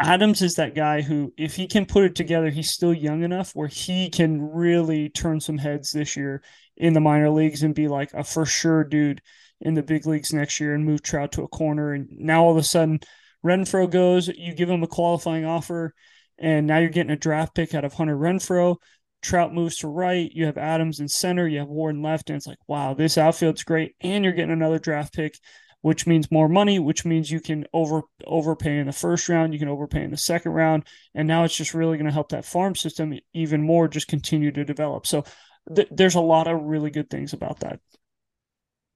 Adams 0.00 0.42
is 0.42 0.54
that 0.54 0.74
guy 0.74 1.02
who, 1.02 1.32
if 1.36 1.56
he 1.56 1.66
can 1.66 1.84
put 1.84 2.04
it 2.04 2.14
together, 2.14 2.50
he's 2.50 2.70
still 2.70 2.94
young 2.94 3.24
enough 3.24 3.52
where 3.52 3.68
he 3.68 4.08
can 4.10 4.40
really 4.40 5.08
turn 5.08 5.40
some 5.40 5.58
heads 5.58 5.90
this 5.90 6.16
year 6.16 6.42
in 6.76 6.92
the 6.92 7.00
minor 7.00 7.30
leagues 7.30 7.64
and 7.64 7.74
be 7.74 7.88
like 7.88 8.12
a 8.14 8.22
for 8.22 8.46
sure 8.46 8.84
dude 8.84 9.20
in 9.60 9.74
the 9.74 9.82
big 9.82 10.06
leagues 10.06 10.32
next 10.32 10.60
year 10.60 10.74
and 10.74 10.84
move 10.84 11.02
Trout 11.02 11.32
to 11.32 11.42
a 11.42 11.48
corner. 11.48 11.92
And 11.92 12.08
now 12.10 12.44
all 12.44 12.52
of 12.52 12.56
a 12.56 12.62
sudden, 12.62 13.00
Renfroe 13.44 13.90
goes, 13.90 14.28
you 14.28 14.54
give 14.54 14.70
him 14.70 14.84
a 14.84 14.88
qualifying 14.88 15.44
offer, 15.44 15.94
and 16.38 16.66
now 16.66 16.78
you're 16.78 16.90
getting 16.90 17.12
a 17.12 17.16
draft 17.16 17.54
pick 17.54 17.74
out 17.74 17.84
of 17.84 17.94
Hunter 17.94 18.16
Renfroe. 18.16 18.76
Trout 19.20 19.52
moves 19.52 19.78
to 19.78 19.88
right. 19.88 20.30
You 20.32 20.46
have 20.46 20.58
Adams 20.58 21.00
in 21.00 21.08
center. 21.08 21.48
You 21.48 21.58
have 21.58 21.68
Warren 21.68 22.02
left. 22.02 22.30
And 22.30 22.36
it's 22.36 22.46
like, 22.46 22.58
wow, 22.68 22.94
this 22.94 23.18
outfield's 23.18 23.64
great. 23.64 23.96
And 24.00 24.22
you're 24.22 24.32
getting 24.32 24.52
another 24.52 24.78
draft 24.78 25.12
pick 25.12 25.36
which 25.82 26.06
means 26.06 26.30
more 26.30 26.48
money, 26.48 26.78
which 26.78 27.04
means 27.04 27.30
you 27.30 27.40
can 27.40 27.64
over 27.72 28.02
overpay 28.26 28.78
in 28.78 28.86
the 28.86 28.92
first 28.92 29.28
round, 29.28 29.52
you 29.52 29.58
can 29.58 29.68
overpay 29.68 30.02
in 30.02 30.10
the 30.10 30.16
second 30.16 30.52
round, 30.52 30.84
and 31.14 31.28
now 31.28 31.44
it's 31.44 31.56
just 31.56 31.74
really 31.74 31.96
going 31.96 32.06
to 32.06 32.12
help 32.12 32.30
that 32.30 32.44
farm 32.44 32.74
system 32.74 33.14
even 33.32 33.62
more 33.62 33.88
just 33.88 34.08
continue 34.08 34.50
to 34.50 34.64
develop. 34.64 35.06
So 35.06 35.24
th- 35.74 35.88
there's 35.90 36.16
a 36.16 36.20
lot 36.20 36.48
of 36.48 36.62
really 36.62 36.90
good 36.90 37.08
things 37.08 37.32
about 37.32 37.60
that. 37.60 37.80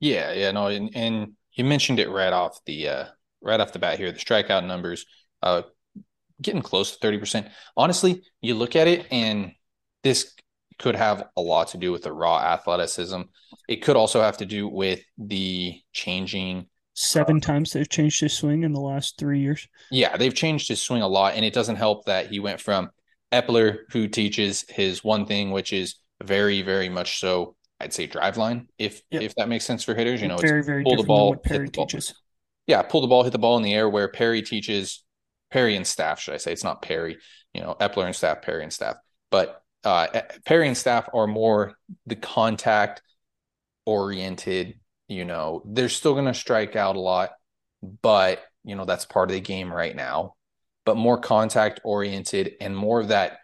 Yeah, 0.00 0.32
yeah, 0.32 0.50
no, 0.50 0.67
and, 0.67 0.90
and 0.94 1.32
you 1.52 1.64
mentioned 1.64 2.00
it 2.00 2.11
right 2.11 2.32
off 2.32 2.58
the 2.67 2.88
uh, 2.88 3.05
right 3.40 3.61
off 3.61 3.73
the 3.73 3.79
bat 3.79 3.99
here, 3.99 4.11
the 4.11 4.19
strikeout 4.19 4.67
numbers, 4.67 5.06
uh, 5.43 5.62
getting 6.41 6.62
close 6.62 6.93
to 6.93 6.98
thirty 6.98 7.19
percent. 7.19 7.46
Honestly, 7.77 8.22
you 8.41 8.55
look 8.55 8.74
at 8.74 8.89
it, 8.89 9.06
and 9.12 9.53
this 10.03 10.34
could 10.81 10.96
have 10.96 11.29
a 11.36 11.41
lot 11.41 11.69
to 11.69 11.79
do 11.79 11.93
with 11.93 12.03
the 12.03 12.12
raw 12.12 12.39
athleticism. 12.41 13.20
It 13.69 13.82
could 13.82 13.94
also 13.94 14.20
have 14.20 14.39
to 14.39 14.46
do 14.46 14.67
with 14.67 15.01
the 15.17 15.81
changing 15.93 16.67
seven 16.94 17.41
times 17.41 17.72
they've 17.72 17.89
changed 17.89 18.20
his 18.20 18.32
swing 18.32 18.65
in 18.65 18.72
the 18.72 18.81
last 18.81 19.19
three 19.19 19.41
years. 19.41 19.69
Yeah, 19.91 20.17
they've 20.17 20.34
changed 20.34 20.69
his 20.69 20.82
swing 20.82 21.03
a 21.03 21.08
lot, 21.08 21.34
and 21.34 21.44
it 21.44 21.55
doesn't 21.55 21.77
help 21.77 22.06
that 22.06 22.29
he 22.29 22.41
went 22.41 22.61
from 22.61 22.91
Eppler, 23.32 23.79
who 23.91 24.08
teaches 24.08 24.65
his 24.69 25.03
one 25.03 25.27
thing, 25.27 25.51
which 25.51 25.72
is 25.72 25.96
very, 26.22 26.63
very 26.63 26.89
much 26.89 27.19
so. 27.19 27.56
I'd 27.81 27.93
say 27.93 28.06
Driveline, 28.06 28.67
if 28.79 29.03
yep. 29.11 29.22
if 29.22 29.34
that 29.34 29.49
makes 29.49 29.65
sense 29.65 29.82
for 29.82 29.94
hitters. 29.94 30.22
You 30.22 30.29
know, 30.29 30.37
very, 30.37 30.63
very 30.63 30.84
pull 30.84 30.96
the 30.96 31.03
ball, 31.03 31.37
Perry 31.37 31.67
the 31.67 31.72
teaches. 31.72 32.11
Ball. 32.11 32.17
Yeah, 32.69 32.82
pull 32.82 33.01
the 33.01 33.08
ball, 33.08 33.25
hit 33.25 33.32
the 33.32 33.39
ball 33.39 33.56
in 33.56 33.63
the 33.63 33.75
air. 33.75 33.89
Where 33.89 34.08
Perry 34.08 34.43
teaches 34.43 35.03
Perry 35.51 35.75
and 35.75 35.87
staff, 35.87 36.20
should 36.20 36.34
I 36.34 36.37
say? 36.37 36.53
It's 36.53 36.63
not 36.63 36.82
Perry. 36.82 37.19
You 37.53 37.63
know, 37.63 37.77
Eppler 37.81 38.06
and 38.06 38.15
staff, 38.15 38.43
Perry 38.43 38.63
and 38.63 38.72
staff. 38.72 38.96
But 39.31 39.63
uh, 39.82 40.06
Perry 40.44 40.69
and 40.69 40.77
staff 40.77 41.08
are 41.13 41.27
more 41.27 41.75
the 42.06 42.15
contact 42.15 43.03
oriented 43.84 44.79
you 45.12 45.24
know, 45.24 45.62
they're 45.66 45.88
still 45.88 46.14
going 46.14 46.26
to 46.26 46.34
strike 46.34 46.74
out 46.76 46.96
a 46.96 47.00
lot, 47.00 47.31
but, 48.02 48.42
you 48.64 48.74
know, 48.74 48.84
that's 48.84 49.04
part 49.04 49.31
of 49.31 49.34
the 49.34 49.40
game 49.40 49.72
right 49.72 49.94
now. 49.94 50.34
But 50.84 50.96
more 50.96 51.19
contact 51.19 51.81
oriented 51.84 52.54
and 52.60 52.76
more 52.76 53.00
of 53.00 53.08
that 53.08 53.38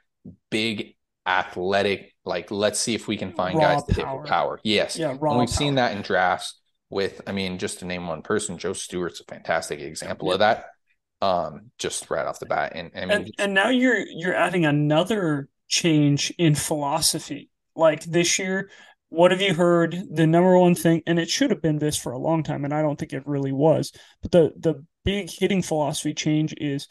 big 0.51 0.97
athletic, 1.27 2.15
like, 2.25 2.51
let's 2.51 2.81
see 2.81 2.95
if 2.95 3.07
we 3.07 3.17
can 3.17 3.33
find 3.33 3.59
raw 3.59 3.75
guys 3.75 3.85
to 3.85 3.95
hit 3.95 4.05
for 4.05 4.25
power. 4.25 4.61
Yes. 4.65 4.97
Yeah. 4.97 5.11
And 5.11 5.21
we've 5.21 5.31
power. 5.31 5.47
seen 5.47 5.77
that 5.77 5.95
in 5.95 6.03
drafts 6.03 6.61
with, 6.91 7.21
I 7.27 7.33
mean, 7.33 7.59
just 7.59 7.81
to 7.81 7.85
name 7.85 8.07
one 8.07 8.23
person, 8.23 8.59
Joe 8.59 8.73
Stewart's 8.73 9.21
a 9.21 9.25
fantastic 9.25 9.81
example 9.81 10.33
of 10.33 10.41
that. 10.41 10.67
Um, 11.21 11.73
just 11.79 12.11
right 12.11 12.27
off 12.27 12.39
the 12.39 12.47
bat. 12.47 12.73
And 12.75 12.93
I 12.95 13.01
mean, 13.01 13.11
and, 13.11 13.31
and 13.39 13.55
now 13.55 13.71
you're 13.71 13.99
you're 13.99 14.37
adding 14.37 14.65
another 14.65 15.49
change 15.67 16.33
in 16.39 16.55
philosophy. 16.55 17.51
Like 17.75 18.05
this 18.05 18.39
year, 18.39 18.71
what 19.11 19.31
have 19.31 19.41
you 19.41 19.55
heard? 19.55 19.97
The 20.11 20.27
number 20.27 20.59
one 20.59 20.75
thing, 20.75 21.03
and 21.07 21.19
it 21.19 21.31
should 21.31 21.51
have 21.51 21.63
been 21.63 21.79
this 21.79 21.97
for 21.97 22.13
a 22.13 22.19
long 22.19 22.43
time, 22.43 22.65
and 22.65 22.75
I 22.75 22.83
don't 22.83 22.99
think 22.99 23.13
it 23.13 23.27
really 23.27 23.53
was. 23.53 23.93
But 24.23 24.33
the 24.33 24.53
the 24.57 24.85
big 25.05 25.31
hitting 25.31 25.63
philosophy 25.63 26.15
change 26.15 26.55
is 26.59 26.89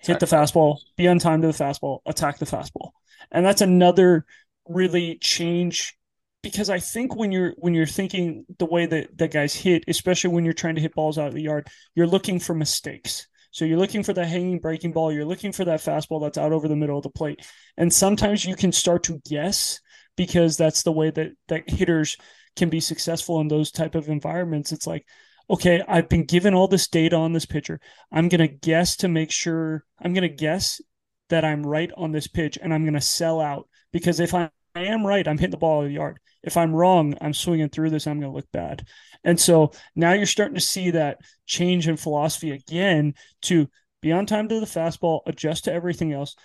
hit 0.00 0.20
the 0.20 0.26
fastball, 0.26 0.78
be 0.96 1.08
on 1.08 1.18
time 1.18 1.40
to 1.42 1.48
the 1.48 1.54
fastball, 1.54 2.00
attack 2.06 2.38
the 2.38 2.46
fastball, 2.46 2.90
and 3.30 3.44
that's 3.44 3.62
another 3.62 4.26
really 4.68 5.18
change 5.20 5.96
because 6.42 6.70
I 6.70 6.78
think 6.78 7.16
when 7.16 7.32
you're 7.32 7.54
when 7.58 7.74
you're 7.74 7.86
thinking 7.86 8.44
the 8.58 8.66
way 8.66 8.86
that 8.86 9.16
that 9.18 9.32
guys 9.32 9.54
hit, 9.54 9.84
especially 9.88 10.30
when 10.30 10.44
you're 10.44 10.54
trying 10.54 10.76
to 10.76 10.80
hit 10.80 10.94
balls 10.94 11.18
out 11.18 11.28
of 11.28 11.34
the 11.34 11.42
yard, 11.42 11.68
you're 11.94 12.06
looking 12.06 12.38
for 12.38 12.54
mistakes. 12.54 13.26
So 13.50 13.64
you're 13.64 13.78
looking 13.78 14.02
for 14.02 14.12
that 14.12 14.28
hanging 14.28 14.58
breaking 14.58 14.92
ball, 14.92 15.10
you're 15.10 15.24
looking 15.24 15.50
for 15.50 15.64
that 15.64 15.80
fastball 15.80 16.20
that's 16.20 16.38
out 16.38 16.52
over 16.52 16.68
the 16.68 16.76
middle 16.76 16.98
of 16.98 17.02
the 17.02 17.10
plate. 17.10 17.40
And 17.76 17.92
sometimes 17.92 18.44
you 18.44 18.54
can 18.54 18.70
start 18.70 19.04
to 19.04 19.20
guess 19.26 19.80
because 20.16 20.56
that's 20.56 20.82
the 20.82 20.92
way 20.92 21.10
that 21.10 21.32
that 21.48 21.68
hitters 21.68 22.16
can 22.56 22.68
be 22.70 22.80
successful 22.80 23.40
in 23.40 23.48
those 23.48 23.70
type 23.70 23.94
of 23.94 24.08
environments. 24.08 24.72
It's 24.72 24.86
like, 24.86 25.06
okay, 25.48 25.82
I've 25.86 26.08
been 26.08 26.24
given 26.24 26.54
all 26.54 26.68
this 26.68 26.88
data 26.88 27.16
on 27.16 27.32
this 27.32 27.46
pitcher. 27.46 27.80
I'm 28.10 28.28
going 28.28 28.40
to 28.40 28.48
guess 28.48 28.96
to 28.98 29.08
make 29.08 29.30
sure 29.30 29.84
I'm 30.00 30.14
going 30.14 30.28
to 30.28 30.34
guess 30.34 30.80
that 31.28 31.44
I'm 31.44 31.64
right 31.64 31.90
on 31.96 32.12
this 32.12 32.26
pitch 32.26 32.58
and 32.60 32.72
I'm 32.72 32.84
going 32.84 32.94
to 32.94 33.00
sell 33.00 33.40
out 33.40 33.68
because 33.92 34.20
if 34.20 34.34
I, 34.34 34.50
I 34.74 34.84
am 34.84 35.06
right, 35.06 35.26
I'm 35.26 35.38
hitting 35.38 35.50
the 35.50 35.56
ball 35.56 35.80
out 35.80 35.84
of 35.84 35.88
the 35.88 35.94
yard. 35.94 36.18
If 36.42 36.56
I'm 36.56 36.74
wrong, 36.74 37.16
I'm 37.20 37.34
swinging 37.34 37.68
through 37.68 37.90
this. 37.90 38.06
I'm 38.06 38.20
going 38.20 38.30
to 38.30 38.36
look 38.36 38.50
bad. 38.52 38.86
And 39.24 39.38
so 39.38 39.72
now 39.96 40.12
you're 40.12 40.26
starting 40.26 40.54
to 40.54 40.60
see 40.60 40.92
that 40.92 41.18
change 41.46 41.88
in 41.88 41.96
philosophy 41.96 42.52
again 42.52 43.14
to 43.42 43.68
be 44.00 44.12
on 44.12 44.26
time 44.26 44.48
to 44.48 44.60
the 44.60 44.66
fastball, 44.66 45.20
adjust 45.26 45.64
to 45.64 45.72
everything 45.72 46.12
else, 46.12 46.36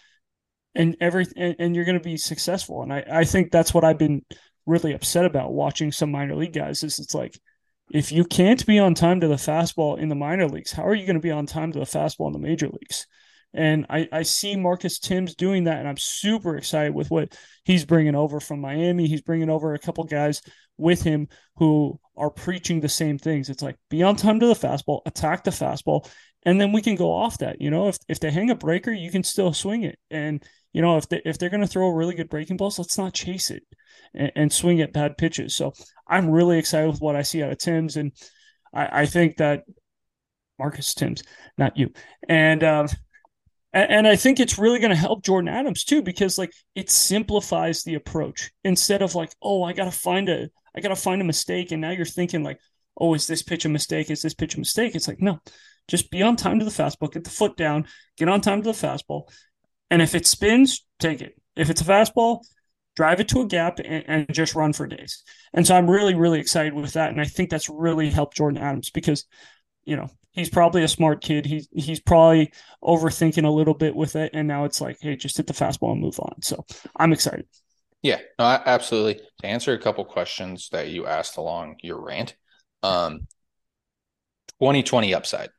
and 0.76 0.96
every 1.00 1.26
and, 1.36 1.56
and 1.60 1.76
you're 1.76 1.86
going 1.86 2.00
to 2.00 2.04
be 2.04 2.18
successful. 2.18 2.84
And 2.84 2.94
I, 2.94 3.04
I 3.12 3.24
think 3.24 3.52
that's 3.52 3.74
what 3.74 3.84
I've 3.84 3.98
been 3.98 4.24
really 4.66 4.94
upset 4.94 5.26
about 5.26 5.54
watching 5.54 5.92
some 5.92 6.12
minor 6.12 6.36
league 6.36 6.54
guys 6.54 6.84
is 6.84 7.00
it's 7.00 7.16
like 7.16 7.40
if 7.92 8.12
you 8.12 8.24
can't 8.24 8.66
be 8.66 8.80
on 8.80 8.94
time 8.94 9.20
to 9.20 9.28
the 9.28 9.36
fastball 9.36 9.98
in 9.98 10.08
the 10.08 10.16
minor 10.16 10.48
leagues, 10.48 10.72
how 10.72 10.86
are 10.86 10.96
you 10.96 11.06
going 11.06 11.16
to 11.16 11.22
be 11.22 11.32
on 11.32 11.46
time 11.46 11.72
to 11.74 11.80
the 11.80 11.86
fastball 11.86 12.28
in 12.28 12.34
the 12.34 12.40
major 12.40 12.68
leagues? 12.68 13.06
And 13.54 13.86
I, 13.90 14.08
I 14.14 14.24
see 14.24 14.56
Marcus 14.56 14.98
Thames 14.98 15.36
doing 15.36 15.66
that, 15.66 15.80
and 15.80 15.88
I'm 15.88 15.98
super 15.98 16.56
excited 16.56 16.96
with 16.96 17.12
what 17.12 17.38
he's 17.66 17.84
bringing 17.84 18.16
over 18.16 18.40
from 18.40 18.62
Miami. 18.62 19.08
He's 19.08 19.22
bringing 19.22 19.50
over 19.50 19.74
a 19.74 19.80
couple 19.80 20.06
guys 20.06 20.42
with 20.78 21.04
him 21.04 21.28
who 21.58 22.00
are 22.16 22.30
preaching 22.30 22.80
the 22.80 22.88
same 22.88 23.18
things. 23.18 23.50
It's 23.50 23.62
like 23.62 23.76
be 23.90 24.04
on 24.04 24.16
time 24.16 24.40
to 24.40 24.48
the 24.48 24.54
fastball, 24.54 25.02
attack 25.06 25.44
the 25.44 25.52
fastball, 25.52 26.10
and 26.44 26.60
then 26.60 26.72
we 26.72 26.82
can 26.82 26.96
go 26.96 27.14
off 27.14 27.38
that. 27.40 27.62
You 27.62 27.70
know, 27.70 27.88
if 27.88 27.98
if 28.08 28.20
they 28.20 28.32
hang 28.32 28.50
a 28.50 28.56
breaker, 28.56 28.92
you 28.92 29.12
can 29.12 29.24
still 29.24 29.54
swing 29.54 29.84
it. 29.84 30.00
And 30.10 30.44
you 30.74 30.82
know, 30.82 30.98
if 30.98 31.08
they 31.10 31.22
if 31.26 31.38
they're 31.38 31.50
going 31.50 31.62
to 31.62 31.68
throw 31.68 31.88
a 31.88 31.96
really 31.96 32.16
good 32.16 32.30
breaking 32.30 32.58
balls, 32.58 32.80
let's 32.80 32.98
not 32.98 33.14
chase 33.14 33.52
it 33.52 33.64
and, 34.14 34.32
and, 34.36 34.54
swing 34.54 34.82
at 34.82 34.94
bad 34.94 35.18
pitches. 35.18 35.56
So 35.56 35.74
I'm 36.08 36.30
really 36.30 36.58
excited 36.58 36.90
with 36.90 37.02
what 37.02 37.16
I 37.16 37.22
see 37.22 37.44
out 37.44 37.52
of 37.52 37.58
Tim's, 37.58 37.98
and 37.98 38.12
I, 38.74 39.02
I 39.02 39.06
think 39.06 39.38
that 39.38 39.64
Marcus 40.58 40.94
Tim's, 40.94 41.24
not 41.58 41.78
you, 41.78 41.92
and. 42.28 42.64
Um, 42.64 42.88
and 43.74 44.06
I 44.06 44.18
think 44.18 44.42
it's 44.42 44.60
really 44.60 44.80
going 44.80 44.92
to 44.92 44.98
help 44.98 45.24
Jordyn 45.24 45.50
Adams 45.50 45.86
too, 45.86 46.02
because 46.02 46.38
like 46.38 46.52
it 46.76 46.90
simplifies 46.90 47.84
the 47.84 47.96
approach 47.96 48.52
instead 48.66 49.02
of 49.02 49.16
like, 49.16 49.32
oh, 49.42 49.64
I 49.64 49.72
got 49.72 49.86
to 49.86 49.92
find 49.92 50.28
a, 50.28 50.50
I 50.76 50.82
got 50.82 50.90
to 50.90 50.96
find 50.98 51.22
a 51.22 51.26
mistake. 51.26 51.72
And 51.72 51.80
now 51.80 51.92
you're 51.92 52.06
thinking 52.06 52.44
like, 52.44 52.60
oh, 52.98 53.14
is 53.14 53.28
this 53.28 53.44
pitch 53.44 53.64
a 53.64 53.70
mistake? 53.70 54.12
Is 54.12 54.24
this 54.24 54.34
pitch 54.34 54.56
a 54.56 54.60
mistake? 54.60 54.94
It's 54.94 55.08
like, 55.08 55.22
no, 55.22 55.40
just 55.88 56.12
be 56.12 56.22
on 56.22 56.36
time 56.36 56.60
to 56.60 56.66
the 56.66 56.72
fastball, 56.72 57.12
get 57.12 57.24
the 57.24 57.30
foot 57.30 57.58
down, 57.58 57.88
get 58.18 58.30
on 58.30 58.42
time 58.42 58.62
to 58.62 58.72
the 58.72 58.78
fastball. 58.78 59.32
And 59.90 60.02
if 60.02 60.16
it 60.16 60.26
spins, 60.26 60.86
take 61.00 61.22
it. 61.22 61.36
If 61.56 61.70
it's 61.70 61.82
a 61.82 61.86
fastball, 61.86 62.42
drive 62.96 63.20
it 63.20 63.30
to 63.30 63.42
a 63.42 63.48
gap 63.48 63.80
and, 63.80 64.04
and 64.08 64.34
just 64.34 64.56
run 64.56 64.74
for 64.74 64.88
days. 64.88 65.24
And 65.54 65.66
so 65.66 65.76
I'm 65.76 65.90
really, 65.90 66.16
really 66.16 66.40
excited 66.40 66.74
with 66.74 66.94
that. 66.94 67.12
And 67.12 67.20
I 67.20 67.26
think 67.26 67.50
that's 67.50 67.70
really 67.70 68.10
helped 68.10 68.38
Jordyn 68.38 68.60
Adams 68.60 68.90
because, 68.90 69.26
you 69.84 69.96
know, 69.96 70.10
he's 70.32 70.50
probably 70.50 70.84
a 70.84 70.88
smart 70.88 71.22
kid. 71.22 71.46
He's 71.46 71.68
he's 71.74 72.00
probably 72.00 72.52
overthinking 72.84 73.46
a 73.46 73.50
little 73.50 73.74
bit 73.74 73.96
with 73.96 74.16
it, 74.16 74.32
and 74.34 74.48
now 74.48 74.66
it's 74.66 74.82
like, 74.82 74.98
hey, 75.02 75.16
just 75.16 75.38
hit 75.38 75.48
the 75.48 75.54
fastball 75.54 75.92
and 75.92 76.02
move 76.02 76.20
on. 76.20 76.42
So 76.42 76.66
I'm 76.96 77.14
excited. 77.14 77.48
Yeah, 78.02 78.20
no, 78.40 78.46
absolutely. 78.46 79.22
To 79.42 79.48
answer 79.48 79.74
a 79.74 79.80
couple 79.80 80.04
questions 80.06 80.70
that 80.72 80.90
you 80.90 81.06
asked 81.06 81.38
along 81.38 81.76
your 81.84 82.02
rant, 82.02 82.36
um, 82.82 83.28
2020 84.60 85.14
upside, 85.14 85.50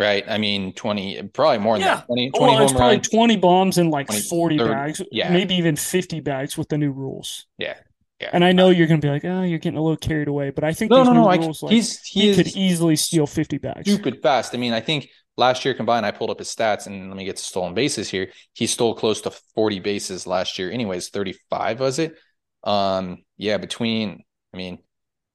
right? 0.00 0.24
I 0.26 0.38
mean, 0.38 0.72
20, 0.72 1.22
probably 1.34 1.58
more 1.58 1.74
than 1.74 1.86
yeah. 1.86 1.96
that. 1.96 2.06
20, 2.06 2.30
20 2.30 2.54
well, 2.54 2.62
it's 2.64 2.72
probably 2.72 2.96
runs, 2.96 3.08
20 3.10 3.36
bombs 3.36 3.78
and 3.78 3.90
like 3.90 4.06
20, 4.06 4.22
40 4.22 4.58
30, 4.58 4.70
bags, 4.70 5.02
yeah. 5.12 5.30
maybe 5.30 5.54
even 5.54 5.76
50 5.76 6.20
bags 6.20 6.56
with 6.56 6.70
the 6.70 6.78
new 6.78 6.90
rules. 6.90 7.46
Yeah, 7.58 7.74
yeah. 8.18 8.30
And 8.32 8.42
I 8.42 8.52
know 8.52 8.70
you're 8.70 8.86
going 8.86 9.00
to 9.00 9.06
be 9.06 9.12
like, 9.12 9.24
oh, 9.24 9.42
you're 9.42 9.58
getting 9.58 9.78
a 9.78 9.82
little 9.82 9.98
carried 9.98 10.28
away, 10.28 10.50
but 10.50 10.64
I 10.64 10.72
think 10.72 10.90
no, 10.90 11.04
no, 11.04 11.12
no. 11.12 11.30
rules, 11.30 11.62
I, 11.62 11.66
like, 11.66 11.72
he's 11.74 12.00
he 12.00 12.34
could 12.34 12.48
easily 12.56 12.96
steal 12.96 13.26
50 13.26 13.58
bags. 13.58 13.92
Stupid 13.92 14.22
fast. 14.22 14.54
I 14.54 14.58
mean, 14.58 14.72
I 14.72 14.80
think 14.80 15.08
last 15.36 15.64
year 15.64 15.74
combined, 15.74 16.06
I 16.06 16.10
pulled 16.10 16.30
up 16.30 16.38
his 16.38 16.48
stats 16.48 16.86
and 16.86 17.08
let 17.08 17.16
me 17.16 17.26
get 17.26 17.36
to 17.36 17.42
stolen 17.42 17.74
bases 17.74 18.08
here. 18.08 18.32
He 18.54 18.66
stole 18.66 18.94
close 18.94 19.20
to 19.22 19.30
40 19.54 19.80
bases 19.80 20.26
last 20.26 20.58
year. 20.58 20.70
Anyways, 20.70 21.10
35 21.10 21.78
was 21.78 21.98
it? 21.98 22.16
Um, 22.64 23.18
yeah, 23.36 23.58
between, 23.58 24.24
I 24.54 24.56
mean, 24.56 24.78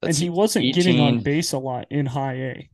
and 0.01 0.15
he 0.15 0.29
wasn't 0.29 0.65
18, 0.65 0.74
getting 0.74 1.00
on 1.00 1.19
base 1.19 1.53
a 1.53 1.57
lot 1.57 1.88
in 1.89 2.05
high 2.05 2.34
A. 2.34 2.69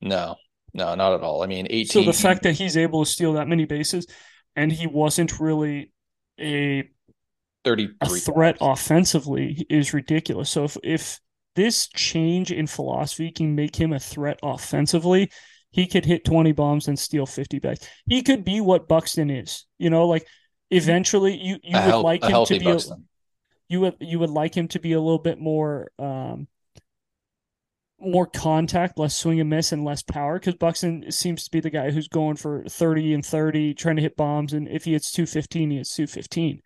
No, 0.00 0.36
no, 0.74 0.94
not 0.94 1.14
at 1.14 1.20
all. 1.22 1.42
I 1.42 1.46
mean, 1.46 1.66
18. 1.68 1.86
So 1.86 2.02
the 2.02 2.16
fact 2.16 2.42
that 2.44 2.52
he's 2.52 2.76
able 2.76 3.04
to 3.04 3.10
steal 3.10 3.34
that 3.34 3.48
many 3.48 3.64
bases 3.64 4.06
and 4.56 4.72
he 4.72 4.86
wasn't 4.86 5.38
really 5.38 5.92
a 6.40 6.88
33 7.64 7.94
a 8.00 8.06
threat 8.20 8.56
offensively 8.60 9.66
is 9.68 9.94
ridiculous. 9.94 10.50
So 10.50 10.64
if 10.64 10.76
if 10.82 11.20
this 11.54 11.88
change 11.88 12.50
in 12.50 12.66
philosophy 12.66 13.30
can 13.30 13.54
make 13.54 13.76
him 13.76 13.92
a 13.92 14.00
threat 14.00 14.38
offensively, 14.42 15.30
he 15.70 15.86
could 15.86 16.04
hit 16.04 16.24
20 16.24 16.52
bombs 16.52 16.88
and 16.88 16.98
steal 16.98 17.26
50 17.26 17.58
bags. 17.58 17.86
He 18.06 18.22
could 18.22 18.44
be 18.44 18.60
what 18.60 18.88
Buxton 18.88 19.30
is. 19.30 19.66
You 19.78 19.90
know, 19.90 20.06
like 20.06 20.26
eventually 20.70 21.36
you 21.36 21.58
you 21.62 21.76
a 21.76 21.82
would 21.82 21.90
hel- 21.90 22.02
like 22.02 22.24
him 22.24 22.44
to 22.46 22.58
be 22.58 22.70
a, 22.70 22.78
you 23.68 23.80
would 23.80 23.96
you 24.00 24.18
would 24.18 24.30
like 24.30 24.54
him 24.54 24.68
to 24.68 24.78
be 24.80 24.92
a 24.92 25.00
little 25.00 25.18
bit 25.18 25.38
more 25.38 25.90
um 25.98 26.48
more 28.02 28.26
contact, 28.26 28.98
less 28.98 29.16
swing 29.16 29.40
and 29.40 29.48
miss, 29.48 29.72
and 29.72 29.84
less 29.84 30.02
power. 30.02 30.38
Because 30.38 30.54
Buxton 30.54 31.10
seems 31.10 31.44
to 31.44 31.50
be 31.50 31.60
the 31.60 31.70
guy 31.70 31.90
who's 31.90 32.08
going 32.08 32.36
for 32.36 32.64
30 32.64 33.14
and 33.14 33.24
30, 33.24 33.74
trying 33.74 33.96
to 33.96 34.02
hit 34.02 34.16
bombs. 34.16 34.52
And 34.52 34.68
if 34.68 34.84
he 34.84 34.92
hits 34.92 35.12
215, 35.12 35.70
he 35.70 35.76
hits 35.78 35.94
215. 35.94 36.60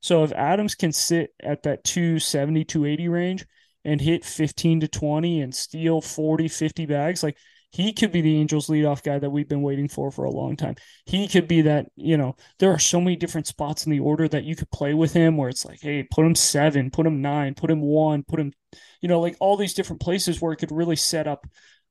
So 0.00 0.24
if 0.24 0.32
Adams 0.32 0.74
can 0.74 0.92
sit 0.92 1.30
at 1.42 1.62
that 1.64 1.84
270, 1.84 2.64
280 2.64 3.08
range 3.08 3.46
and 3.84 4.00
hit 4.00 4.24
15 4.24 4.80
to 4.80 4.88
20 4.88 5.40
and 5.40 5.54
steal 5.54 6.00
40, 6.00 6.48
50 6.48 6.86
bags, 6.86 7.22
like 7.22 7.36
he 7.70 7.92
could 7.92 8.12
be 8.12 8.20
the 8.20 8.36
Angels 8.36 8.68
leadoff 8.68 9.02
guy 9.02 9.18
that 9.18 9.30
we've 9.30 9.48
been 9.48 9.62
waiting 9.62 9.88
for 9.88 10.10
for 10.10 10.24
a 10.24 10.30
long 10.30 10.56
time. 10.56 10.76
He 11.04 11.28
could 11.28 11.46
be 11.46 11.62
that, 11.62 11.86
you 11.96 12.16
know, 12.16 12.36
there 12.58 12.72
are 12.72 12.78
so 12.78 13.00
many 13.00 13.16
different 13.16 13.46
spots 13.46 13.84
in 13.84 13.92
the 13.92 14.00
order 14.00 14.28
that 14.28 14.44
you 14.44 14.56
could 14.56 14.70
play 14.70 14.94
with 14.94 15.12
him 15.12 15.36
where 15.36 15.48
it's 15.48 15.64
like, 15.64 15.80
hey, 15.80 16.02
put 16.10 16.24
him 16.24 16.34
seven, 16.34 16.90
put 16.90 17.06
him 17.06 17.20
nine, 17.20 17.54
put 17.54 17.70
him 17.70 17.80
one, 17.80 18.22
put 18.22 18.40
him, 18.40 18.52
you 19.00 19.08
know, 19.08 19.20
like 19.20 19.36
all 19.40 19.56
these 19.56 19.74
different 19.74 20.00
places 20.00 20.40
where 20.40 20.52
it 20.52 20.56
could 20.56 20.72
really 20.72 20.96
set 20.96 21.26
up 21.26 21.46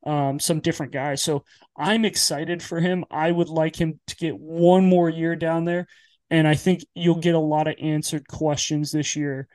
um, 0.05 0.39
some 0.39 0.59
different 0.59 0.91
guys. 0.91 1.21
So 1.21 1.43
I'm 1.77 2.05
excited 2.05 2.63
for 2.63 2.79
him. 2.79 3.05
I 3.11 3.31
would 3.31 3.49
like 3.49 3.75
him 3.75 3.99
to 4.07 4.15
get 4.15 4.37
one 4.37 4.85
more 4.87 5.09
year 5.09 5.35
down 5.35 5.65
there 5.65 5.87
and 6.29 6.47
I 6.47 6.55
think 6.55 6.85
you'll 6.95 7.19
get 7.19 7.35
a 7.35 7.39
lot 7.39 7.67
of 7.67 7.75
answered 7.79 8.27
questions 8.27 8.91
this 8.91 9.15
year 9.15 9.47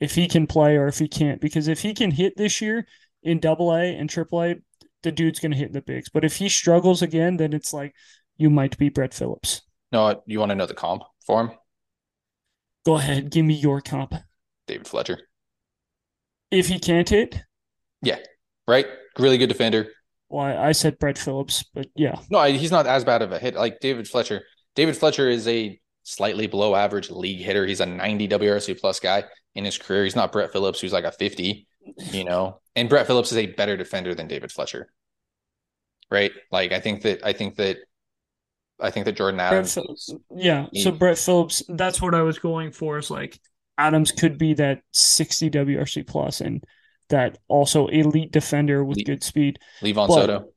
if 0.00 0.14
he 0.14 0.28
can 0.28 0.46
play 0.46 0.76
or 0.76 0.86
if 0.86 0.98
he 0.98 1.08
can't. 1.08 1.40
Because 1.40 1.68
if 1.68 1.80
he 1.80 1.94
can 1.94 2.10
hit 2.10 2.36
this 2.36 2.60
year 2.60 2.86
in 3.22 3.40
double 3.40 3.74
A 3.74 3.96
and 3.96 4.08
triple 4.08 4.42
A, 4.42 4.56
the 5.02 5.12
dude's 5.12 5.40
going 5.40 5.52
to 5.52 5.56
hit 5.58 5.68
in 5.68 5.72
the 5.72 5.82
bigs. 5.82 6.08
But 6.08 6.24
if 6.24 6.36
he 6.36 6.48
struggles 6.48 7.02
again, 7.02 7.36
then 7.36 7.52
it's 7.52 7.72
like 7.72 7.94
you 8.36 8.50
might 8.50 8.78
be 8.78 8.88
Brett 8.88 9.14
Phillips. 9.14 9.62
No, 9.92 10.06
uh, 10.06 10.14
you 10.26 10.38
want 10.38 10.50
to 10.50 10.54
know 10.54 10.66
the 10.66 10.74
comp 10.74 11.02
for 11.26 11.40
him? 11.40 11.50
Go 12.86 12.96
ahead. 12.96 13.30
Give 13.30 13.44
me 13.44 13.54
your 13.54 13.80
comp. 13.80 14.14
David 14.66 14.86
Fletcher. 14.86 15.18
If 16.50 16.68
he 16.68 16.78
can't 16.78 17.08
hit? 17.08 17.42
Yeah. 18.02 18.18
Right? 18.66 18.86
Really 19.18 19.38
good 19.38 19.48
defender. 19.48 19.88
Well, 20.28 20.46
I, 20.46 20.68
I 20.68 20.72
said 20.72 20.98
Brett 20.98 21.18
Phillips, 21.18 21.64
but 21.74 21.88
yeah. 21.96 22.18
No, 22.30 22.42
he's 22.44 22.70
not 22.70 22.86
as 22.86 23.04
bad 23.04 23.22
of 23.22 23.32
a 23.32 23.38
hit. 23.38 23.54
Like 23.54 23.80
David 23.80 24.08
Fletcher. 24.08 24.42
David 24.76 24.96
Fletcher 24.96 25.28
is 25.28 25.46
a 25.48 25.78
slightly 26.04 26.46
below 26.46 26.74
average 26.74 27.10
league 27.10 27.40
hitter. 27.40 27.66
He's 27.66 27.80
a 27.80 27.86
90 27.86 28.28
WRC 28.28 28.80
plus 28.80 29.00
guy 29.00 29.24
in 29.54 29.64
his 29.64 29.76
career. 29.76 30.04
He's 30.04 30.16
not 30.16 30.32
Brett 30.32 30.52
Phillips, 30.52 30.80
who's 30.80 30.92
like 30.92 31.04
a 31.04 31.12
50, 31.12 31.66
you 32.12 32.24
know. 32.24 32.60
And 32.76 32.88
Brett 32.88 33.06
Phillips 33.06 33.32
is 33.32 33.38
a 33.38 33.46
better 33.46 33.76
defender 33.76 34.14
than 34.14 34.28
David 34.28 34.52
Fletcher. 34.52 34.92
Right? 36.10 36.32
Like 36.50 36.72
I 36.72 36.80
think 36.80 37.02
that 37.02 37.24
I 37.24 37.32
think 37.32 37.56
that 37.56 37.78
I 38.80 38.90
think 38.90 39.06
that 39.06 39.16
Jordyn 39.16 39.40
Adams 39.40 39.78
Yeah. 40.34 40.66
He, 40.72 40.82
so 40.82 40.90
Brett 40.90 41.18
Phillips, 41.18 41.62
that's 41.68 42.00
what 42.00 42.14
I 42.14 42.22
was 42.22 42.38
going 42.38 42.72
for 42.72 42.98
is 42.98 43.10
like 43.10 43.38
Adams 43.78 44.12
could 44.12 44.38
be 44.38 44.54
that 44.54 44.82
60 44.92 45.50
WRC 45.50 46.06
plus 46.06 46.40
and 46.40 46.64
that 47.08 47.38
also 47.48 47.88
elite 47.88 48.32
defender 48.32 48.84
with 48.84 49.04
good 49.04 49.22
speed. 49.22 49.58
Livan 49.82 50.08
Soto. 50.08 50.52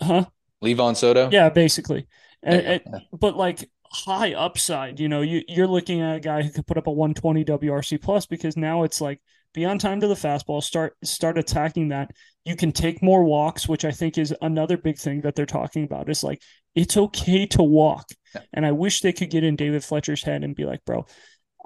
Huh? 0.00 0.24
Livan 0.62 0.96
Soto. 0.96 1.30
Yeah, 1.30 1.50
basically. 1.50 2.06
And, 2.42 2.60
and, 2.60 2.82
but 3.12 3.36
like 3.36 3.68
high 3.84 4.34
upside. 4.34 5.00
You 5.00 5.08
know, 5.08 5.20
you, 5.20 5.42
you're 5.48 5.66
looking 5.66 6.00
at 6.00 6.16
a 6.16 6.20
guy 6.20 6.42
who 6.42 6.50
could 6.50 6.66
put 6.66 6.78
up 6.78 6.86
a 6.86 6.92
120 6.92 7.44
WRC 7.44 8.00
plus 8.00 8.26
because 8.26 8.56
now 8.56 8.82
it's 8.82 9.00
like 9.00 9.20
be 9.56 9.64
on 9.64 9.78
time 9.78 10.00
to 10.00 10.06
the 10.06 10.14
fastball, 10.14 10.62
start 10.62 10.94
start 11.02 11.38
attacking 11.38 11.88
that. 11.88 12.10
You 12.44 12.54
can 12.54 12.70
take 12.70 13.02
more 13.02 13.24
walks, 13.24 13.66
which 13.66 13.84
I 13.84 13.90
think 13.90 14.18
is 14.18 14.34
another 14.42 14.76
big 14.76 14.98
thing 14.98 15.22
that 15.22 15.34
they're 15.34 15.46
talking 15.46 15.82
about. 15.82 16.10
Is 16.10 16.22
like 16.22 16.42
it's 16.74 16.96
okay 16.96 17.46
to 17.46 17.62
walk, 17.62 18.06
yeah. 18.34 18.42
and 18.52 18.66
I 18.66 18.72
wish 18.72 19.00
they 19.00 19.14
could 19.14 19.30
get 19.30 19.44
in 19.44 19.56
David 19.56 19.82
Fletcher's 19.82 20.22
head 20.22 20.44
and 20.44 20.54
be 20.54 20.66
like, 20.66 20.84
bro, 20.84 21.06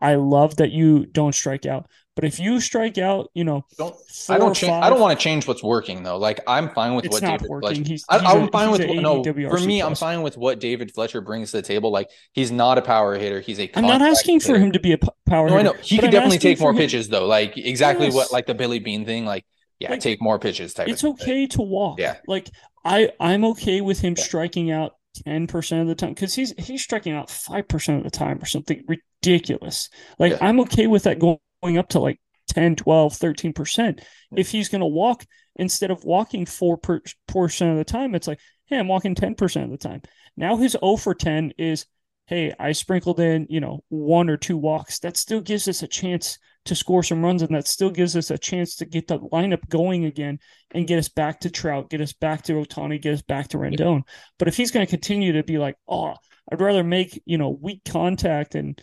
I 0.01 0.15
love 0.15 0.57
that 0.57 0.71
you 0.71 1.05
don't 1.05 1.35
strike 1.35 1.67
out, 1.67 1.91
But 2.21 2.27
if 2.29 2.39
you 2.39 2.61
strike 2.61 2.99
out, 2.99 3.31
you 3.33 3.45
know, 3.45 3.65
don't 3.79 3.95
I 4.29 4.37
don't 4.37 4.53
change. 4.55 4.73
I 4.73 4.91
don't 4.91 5.01
want 5.01 5.19
to 5.19 5.23
change 5.23 5.47
what's 5.49 5.63
working 5.63 6.03
though. 6.03 6.19
Like 6.19 6.41
I'm 6.47 6.69
fine 6.71 6.95
with 6.95 7.07
what 7.09 7.23
David 7.23 7.49
working. 7.49 7.77
Fletcher. 7.77 7.89
He's, 7.89 8.05
I, 8.11 8.19
he's 8.19 8.29
I'm 8.29 8.43
a- 8.43 8.51
fine 8.51 8.71
with 8.71 8.85
what, 8.87 8.97
no. 8.97 9.21
80 9.27 9.49
For 9.49 9.59
me, 9.61 9.81
I'm 9.83 9.95
fine 9.95 10.21
with 10.23 10.37
what 10.37 10.61
David 10.61 10.93
Fletcher 10.93 11.23
brings 11.23 11.51
to 11.53 11.57
the 11.59 11.63
table. 11.63 11.91
Like 11.91 12.11
he's 12.33 12.51
not 12.53 12.77
a 12.77 12.83
power 12.83 13.17
hitter. 13.17 13.41
He's 13.41 13.59
a. 13.59 13.71
I'm 13.75 13.87
not 13.87 14.03
asking 14.03 14.41
for 14.41 14.59
him 14.59 14.73
to 14.73 14.81
be 14.81 14.93
a 14.93 14.99
power. 15.27 15.49
No, 15.49 15.57
I 15.57 15.63
know 15.63 15.73
he 15.83 15.97
could 15.99 16.11
definitely 16.11 16.39
take 16.39 16.61
more 16.61 16.73
him- 16.73 16.77
pitches 16.77 17.09
though. 17.09 17.27
Like 17.27 17.57
exactly 17.57 18.07
Yes. 18.07 18.15
what 18.15 18.33
like 18.33 18.47
the 18.47 18.55
Billy 18.55 18.81
Beane 18.81 19.07
thing. 19.07 19.25
Like 19.25 19.47
yeah, 19.79 19.93
Like, 19.93 20.01
take 20.01 20.21
more 20.21 20.39
pitches 20.39 20.75
type. 20.75 20.89
It's 20.89 21.03
of 21.05 21.19
thing. 21.19 21.29
okay 21.29 21.47
to 21.47 21.63
walk. 21.63 21.99
Yeah. 21.99 22.17
Like 22.27 22.51
I, 22.85 23.13
I'm 23.19 23.47
okay 23.47 23.81
with 23.81 24.01
him 24.01 24.15
Yeah. 24.19 24.25
striking 24.25 24.71
out 24.71 24.93
ten 25.25 25.47
percent 25.47 25.81
of 25.81 25.89
the 25.89 25.95
time 25.95 26.11
because 26.13 26.35
he's 26.35 26.53
he's 26.59 26.83
striking 26.83 27.15
out 27.15 27.31
five 27.31 27.67
percent 27.67 27.99
of 27.99 28.05
the 28.05 28.11
time 28.11 28.39
or 28.43 28.45
something 28.47 28.85
ridiculous. 28.87 29.89
Like 30.19 30.33
Yeah. 30.33 30.39
I'm 30.43 30.61
okay 30.61 30.87
with 30.87 31.05
that 31.05 31.19
going, 31.19 31.39
going 31.63 31.79
up 31.79 31.89
to 31.91 32.01
like 32.01 32.21
10, 32.49 32.77
12, 32.77 33.15
13 33.15 33.53
percent. 33.53 34.01
If 34.37 34.51
he's 34.51 34.69
going 34.69 34.81
to 34.81 34.87
walk 34.87 35.25
instead 35.57 35.91
of 35.91 36.05
walking 36.05 36.47
four 36.47 36.77
per 36.77 37.01
percent 37.27 37.73
of 37.73 37.77
the 37.77 37.85
time, 37.85 38.15
it's 38.15 38.27
like, 38.27 38.41
hey, 38.67 38.79
I'm 38.79 38.89
walking 38.89 39.15
ten 39.15 39.35
percent 39.35 39.67
of 39.67 39.71
the 39.71 39.89
time. 39.89 40.03
Now 40.37 40.57
his 40.57 40.73
0 40.73 40.97
for 40.97 41.15
10 41.15 41.53
is, 41.59 41.87
hey, 42.27 42.55
I 42.59 42.73
sprinkled 42.73 43.21
in, 43.21 43.47
you 43.51 43.61
know, 43.61 43.85
one 43.89 44.31
or 44.31 44.37
two 44.37 44.57
walks. 44.57 45.01
That 45.01 45.17
still 45.17 45.41
gives 45.41 45.69
us 45.69 45.83
a 45.83 45.89
chance 45.89 46.39
to 46.67 46.75
score 46.75 47.03
some 47.03 47.23
runs, 47.23 47.43
and 47.43 47.55
that 47.55 47.67
still 47.67 47.91
gives 47.91 48.17
us 48.17 48.31
a 48.31 48.39
chance 48.39 48.77
to 48.77 48.85
get 48.85 49.09
the 49.09 49.19
lineup 49.19 49.67
going 49.69 50.05
again 50.05 50.39
and 50.73 50.87
get 50.87 50.99
us 50.99 51.09
back 51.09 51.41
to 51.41 51.51
Trout, 51.51 51.91
get 51.91 52.01
us 52.01 52.13
back 52.13 52.43
to 52.43 52.53
Ohtani, 52.55 53.01
get 53.01 53.15
us 53.15 53.23
back 53.23 53.49
to 53.49 53.59
Rendon. 53.59 54.03
But 54.39 54.49
if 54.49 54.57
he's 54.57 54.71
going 54.71 54.85
to 54.85 54.91
continue 54.91 55.33
to 55.33 55.43
be 55.43 55.59
like, 55.59 55.77
oh, 55.89 56.15
I'd 56.51 56.61
rather 56.61 56.85
make 56.85 57.23
you 57.27 57.39
know 57.39 57.51
weak 57.51 57.83
contact 57.85 58.55
and 58.55 58.81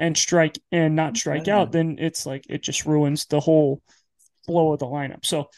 and 0.00 0.16
strike 0.18 0.58
and 0.72 0.96
not 0.96 1.16
strike 1.16 1.46
Yeah. 1.46 1.58
out, 1.60 1.72
then 1.72 1.96
it's 2.00 2.26
like 2.26 2.44
it 2.48 2.62
just 2.64 2.86
ruins 2.86 3.26
the 3.26 3.38
whole 3.38 3.82
flow 4.46 4.72
of 4.72 4.80
the 4.80 4.86
lineup. 4.86 5.24
So 5.24 5.50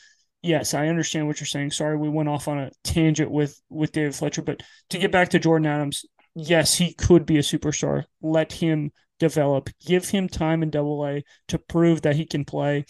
yes, 0.43 0.75
I 0.75 0.89
understand 0.89 1.27
what 1.29 1.41
you're 1.41 1.47
saying. 1.47 1.71
Sorry, 1.71 1.97
we 1.97 2.11
went 2.11 2.29
off 2.29 2.49
on 2.49 2.59
a 2.59 2.71
tangent 2.85 3.31
with 3.31 3.59
with 3.71 3.93
David 3.93 4.15
Fletcher, 4.15 4.43
but 4.43 4.63
to 4.91 4.99
get 4.99 5.13
back 5.13 5.31
to 5.31 5.41
Jordyn 5.41 5.67
Adams, 5.67 6.05
yes, 6.35 6.77
he 6.77 6.93
could 6.93 7.25
be 7.25 7.39
a 7.39 7.43
superstar. 7.43 8.05
Let 8.21 8.53
him 8.53 8.93
develop. 9.19 9.71
Give 9.87 10.07
him 10.07 10.29
time 10.29 10.63
in 10.63 10.71
Double 10.71 11.07
A 11.07 11.23
to 11.49 11.59
prove 11.59 12.03
that 12.03 12.17
he 12.17 12.27
can 12.27 12.45
play, 12.45 12.85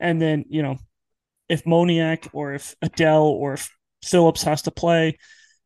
and 0.00 0.20
then 0.20 0.46
you 0.48 0.62
know 0.62 0.78
if 1.48 1.64
Moniak 1.64 2.28
or 2.32 2.54
if 2.54 2.74
Adell 2.82 3.24
or 3.24 3.54
if 3.54 3.70
Phillips 4.04 4.42
has 4.42 4.62
to 4.62 4.70
play, 4.70 5.16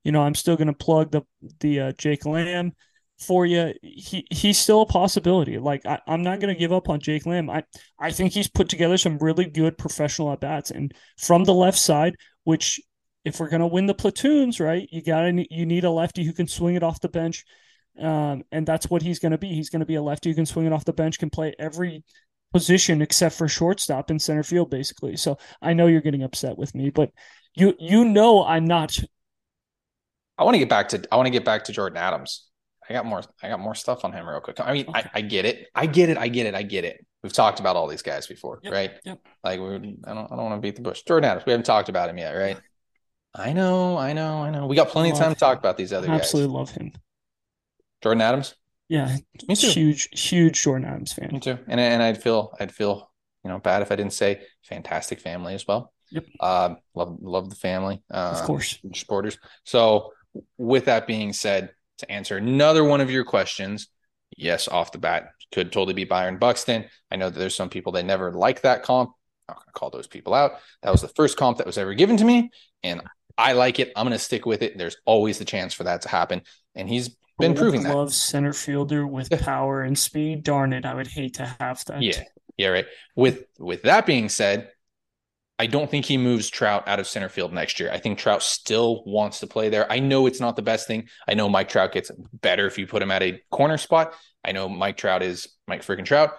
you 0.04 0.12
know, 0.12 0.22
I'm 0.22 0.34
still 0.34 0.56
going 0.56 0.66
to 0.68 0.72
plug 0.74 1.12
the 1.12 1.22
the 1.60 1.80
uh, 1.80 1.92
Jake 1.92 2.26
Lamb 2.26 2.72
for 3.20 3.46
you. 3.46 3.74
He 3.82 4.26
he's 4.30 4.58
still 4.58 4.82
a 4.82 4.86
possibility. 4.86 5.58
Like 5.58 5.84
I, 5.86 6.00
I'm 6.06 6.22
not 6.22 6.40
going 6.40 6.52
to 6.52 6.58
give 6.58 6.72
up 6.72 6.88
on 6.88 7.00
Jake 7.00 7.26
Lamb. 7.26 7.50
I 7.50 7.64
I 7.98 8.10
think 8.10 8.32
he's 8.32 8.48
put 8.48 8.68
together 8.68 8.96
some 8.96 9.18
really 9.18 9.46
good 9.46 9.78
professional 9.78 10.32
at 10.32 10.40
bats, 10.40 10.70
and 10.70 10.92
from 11.18 11.44
the 11.44 11.54
left 11.54 11.78
side, 11.78 12.16
which 12.44 12.80
if 13.24 13.38
we're 13.38 13.50
going 13.50 13.60
to 13.60 13.66
win 13.66 13.86
the 13.86 13.94
platoons, 13.94 14.60
right, 14.60 14.88
you 14.90 15.02
got 15.02 15.24
you 15.50 15.66
need 15.66 15.84
a 15.84 15.90
lefty 15.90 16.24
who 16.24 16.32
can 16.32 16.48
swing 16.48 16.74
it 16.74 16.82
off 16.82 17.00
the 17.00 17.08
bench. 17.08 17.44
Um, 18.00 18.44
and 18.50 18.66
that's 18.66 18.88
what 18.88 19.02
he's 19.02 19.18
going 19.18 19.32
to 19.32 19.38
be. 19.38 19.48
He's 19.48 19.68
going 19.68 19.80
to 19.80 19.86
be 19.86 19.96
a 19.96 20.02
lefty 20.02 20.30
who 20.30 20.36
can 20.36 20.46
swing 20.46 20.66
it 20.66 20.72
off 20.72 20.84
the 20.84 20.92
bench, 20.92 21.18
can 21.18 21.28
play 21.28 21.54
every 21.58 22.04
position 22.52 23.02
except 23.02 23.34
for 23.34 23.46
shortstop 23.46 24.10
and 24.10 24.20
center 24.20 24.42
field, 24.42 24.70
basically. 24.70 25.16
So 25.16 25.38
I 25.60 25.72
know 25.72 25.86
you're 25.86 26.00
getting 26.00 26.22
upset 26.22 26.56
with 26.56 26.74
me, 26.74 26.90
but 26.90 27.10
you 27.54 27.74
you 27.78 28.04
know 28.04 28.44
I'm 28.44 28.64
not. 28.64 28.98
I 30.38 30.44
want 30.44 30.54
to 30.54 30.58
get 30.58 30.68
back 30.68 30.88
to 30.90 31.02
I 31.12 31.16
want 31.16 31.26
to 31.26 31.30
get 31.30 31.44
back 31.44 31.64
to 31.64 31.72
Jordyn 31.72 31.96
Adams. 31.96 32.49
I 32.90 32.92
got 32.92 33.06
more 33.06 33.22
I 33.42 33.48
got 33.48 33.60
more 33.60 33.74
stuff 33.74 34.04
on 34.04 34.12
him 34.12 34.28
real 34.28 34.40
quick. 34.40 34.58
I 34.60 34.72
mean, 34.72 34.86
Okay. 34.88 34.98
I, 35.00 35.10
I 35.14 35.20
get 35.22 35.44
it. 35.46 35.68
I 35.74 35.86
get 35.86 36.08
it. 36.10 36.18
I 36.18 36.28
get 36.28 36.46
it. 36.46 36.54
I 36.54 36.62
get 36.62 36.84
it. 36.84 37.06
We've 37.22 37.32
talked 37.32 37.60
about 37.60 37.76
all 37.76 37.86
these 37.86 38.02
guys 38.02 38.26
before, 38.26 38.58
Yep, 38.62 38.72
right? 38.72 38.90
yep. 39.04 39.18
Like 39.44 39.60
we 39.60 39.66
I 40.04 40.14
don't 40.14 40.30
I 40.32 40.36
don't 40.36 40.44
want 40.44 40.54
to 40.56 40.60
beat 40.60 40.76
the 40.76 40.82
bush. 40.82 41.02
Jordyn 41.08 41.24
Adams, 41.24 41.46
we 41.46 41.52
haven't 41.52 41.66
talked 41.66 41.88
about 41.88 42.10
him 42.10 42.18
yet, 42.18 42.32
right? 42.32 42.58
I 43.34 43.52
know, 43.52 43.96
I 43.96 44.12
know, 44.12 44.42
I 44.42 44.50
know. 44.50 44.66
We 44.66 44.74
got 44.74 44.88
plenty 44.88 45.10
of 45.12 45.16
time 45.18 45.32
to 45.32 45.38
talk 45.38 45.58
about 45.58 45.76
these 45.76 45.92
other 45.92 46.08
guys. 46.08 46.20
Absolutely 46.22 46.48
guys. 46.48 46.54
love 46.56 46.70
him. 46.72 46.92
Jordyn 48.04 48.22
Adams? 48.22 48.56
Yeah, 48.88 49.16
Me 49.46 49.54
too. 49.54 49.68
huge 49.68 50.08
huge 50.18 50.60
Jordyn 50.60 50.84
Adams 50.86 51.12
fan. 51.12 51.30
Me 51.32 51.38
too. 51.40 51.58
And 51.68 51.78
and 51.78 52.02
I'd 52.02 52.20
feel 52.20 52.52
I'd 52.58 52.72
feel, 52.72 53.08
you 53.44 53.50
know, 53.50 53.58
bad 53.60 53.82
if 53.82 53.92
I 53.92 53.96
didn't 53.96 54.14
say 54.14 54.40
fantastic 54.64 55.20
family 55.20 55.54
as 55.54 55.66
well. 55.68 55.92
Yep. 56.10 56.24
Um, 56.40 56.78
love 56.94 57.18
love 57.20 57.50
the 57.50 57.56
family. 57.56 58.02
Uh 58.12 58.36
Of 58.40 58.46
course. 58.46 58.78
supporters. 58.94 59.38
So, 59.64 60.12
with 60.58 60.86
that 60.86 61.06
being 61.06 61.32
said, 61.32 61.70
to 62.00 62.10
answer 62.10 62.36
another 62.36 62.84
one 62.84 63.00
of 63.00 63.10
your 63.10 63.24
questions, 63.24 63.88
yes, 64.36 64.68
off 64.68 64.92
the 64.92 64.98
bat, 64.98 65.30
could 65.52 65.72
totally 65.72 65.94
be 65.94 66.04
Byron 66.04 66.38
Buxton. 66.38 66.86
I 67.10 67.16
know 67.16 67.30
that 67.30 67.38
there's 67.38 67.54
some 67.54 67.70
people 67.70 67.92
that 67.92 68.04
never 68.04 68.32
like 68.32 68.62
that 68.62 68.82
comp. 68.82 69.10
I'm 69.48 69.54
not 69.54 69.56
going 69.56 69.66
to 69.66 69.72
call 69.72 69.90
those 69.90 70.06
people 70.06 70.34
out. 70.34 70.52
That 70.82 70.92
was 70.92 71.00
the 71.00 71.08
first 71.08 71.36
comp 71.36 71.58
that 71.58 71.66
was 71.66 71.78
ever 71.78 71.94
given 71.94 72.16
to 72.18 72.24
me, 72.24 72.50
and 72.82 73.02
I 73.36 73.52
like 73.52 73.80
it. 73.80 73.92
I'm 73.96 74.06
going 74.06 74.12
to 74.12 74.18
stick 74.18 74.46
with 74.46 74.62
it. 74.62 74.78
There's 74.78 74.96
always 75.04 75.38
the 75.38 75.44
chance 75.44 75.74
for 75.74 75.84
that 75.84 76.02
to 76.02 76.08
happen, 76.08 76.42
and 76.74 76.88
he's 76.88 77.16
been 77.38 77.54
proving 77.54 77.82
that. 77.84 77.94
Love 77.94 78.12
center 78.12 78.52
fielder 78.52 79.06
with 79.06 79.30
power 79.40 79.82
and 79.82 79.98
speed. 79.98 80.42
Darn 80.42 80.72
it, 80.72 80.84
I 80.84 80.94
would 80.94 81.06
hate 81.06 81.34
to 81.34 81.56
have 81.58 81.84
that. 81.86 82.02
Yeah, 82.02 82.22
yeah, 82.56 82.68
right. 82.68 82.86
With 83.16 83.44
with 83.58 83.82
that 83.82 84.06
being 84.06 84.28
said, 84.28 84.70
I 85.60 85.66
don't 85.66 85.90
think 85.90 86.06
he 86.06 86.16
moves 86.16 86.48
Trout 86.48 86.88
out 86.88 86.98
of 87.00 87.06
center 87.06 87.28
field 87.28 87.52
next 87.52 87.78
year. 87.78 87.90
I 87.92 87.98
think 87.98 88.18
Trout 88.18 88.42
still 88.42 89.02
wants 89.04 89.40
to 89.40 89.46
play 89.46 89.68
there. 89.68 89.90
I 89.92 89.98
know 89.98 90.26
it's 90.26 90.40
not 90.40 90.56
the 90.56 90.62
best 90.62 90.86
thing. 90.86 91.08
I 91.28 91.34
know 91.34 91.48
Mike 91.50 91.68
Trout 91.68 91.92
gets 91.92 92.10
better 92.32 92.66
if 92.66 92.78
you 92.78 92.86
put 92.86 93.02
him 93.02 93.10
at 93.10 93.22
a 93.22 93.40
corner 93.50 93.76
spot. 93.76 94.14
I 94.42 94.52
know 94.52 94.68
Mike 94.68 94.96
Trout 94.96 95.22
is 95.22 95.48
Mike 95.68 95.82
freaking 95.82 96.06
Trout, 96.06 96.30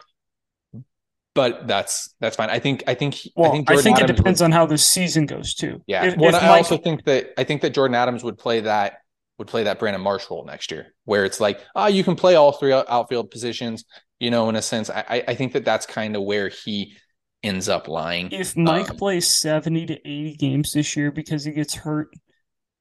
but 1.34 1.68
that's 1.68 2.14
that's 2.20 2.36
fine. 2.36 2.50
I 2.50 2.60
think 2.60 2.84
I 2.88 2.94
think 2.96 3.16
Well, 3.36 3.50
I 3.50 3.54
think 3.54 3.70
I 3.70 3.74
Jordan 3.76 3.96
think 3.96 4.10
it 4.10 4.16
depends 4.16 4.42
would- 4.42 4.46
on 4.46 4.52
how 4.52 4.66
the 4.66 4.78
season 4.78 5.26
goes 5.28 5.54
too. 5.54 5.82
yeah. 5.88 6.06
If, 6.06 6.18
well, 6.18 6.30
if 6.36 6.42
I 6.44 6.48
Mike- 6.48 6.58
also 6.58 6.78
think 6.78 7.06
that 7.06 7.30
I 7.38 7.44
think 7.44 7.62
that 7.62 7.74
Jordyn 7.74 7.96
Adams 7.96 8.24
would 8.24 8.38
play 8.38 8.62
that 8.62 8.98
would 9.38 9.48
play 9.48 9.64
that 9.64 9.80
Brandon 9.80 10.02
Marsh 10.02 10.26
role 10.30 10.46
next 10.46 10.72
year, 10.72 10.94
where 11.06 11.26
it's 11.26 11.40
like, 11.40 11.62
ah, 11.76 11.88
you 11.88 12.04
can 12.04 12.16
play 12.16 12.36
all 12.36 12.52
three 12.52 12.74
outfield 12.74 13.32
positions. 13.32 13.86
You 14.20 14.30
know, 14.30 14.50
in 14.50 14.56
a 14.56 14.62
sense, 14.62 14.90
I 14.90 15.04
I- 15.10 15.24
I 15.30 15.36
think 15.36 15.54
that 15.54 15.64
that's 15.66 15.86
kind 15.86 16.16
of 16.16 16.24
where 16.24 16.50
he 16.50 16.98
ends 17.44 17.70
up 17.70 17.88
lying. 17.88 18.32
if 18.32 18.56
Mike 18.56 18.90
Um, 18.90 18.98
plays 18.98 19.28
70 19.28 19.86
to 19.88 19.96
80 20.08 20.36
games 20.36 20.74
this 20.74 20.96
year 20.96 21.12
because 21.12 21.44
he 21.44 21.52
gets 21.52 21.76
hurt, 21.76 22.10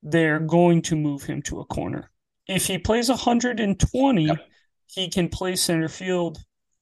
they're 0.03 0.41
going 0.41 0.83
to 0.83 0.97
move 0.97 1.25
him 1.25 1.43
to 1.43 1.61
a 1.61 1.65
corner. 1.67 2.11
If 2.47 2.67
he 2.67 2.79
plays 2.79 3.09
120, 3.09 4.27
Yep. 4.27 4.39
he 4.87 5.09
can 5.09 5.29
play 5.29 5.57
center 5.57 5.89
field 5.89 6.39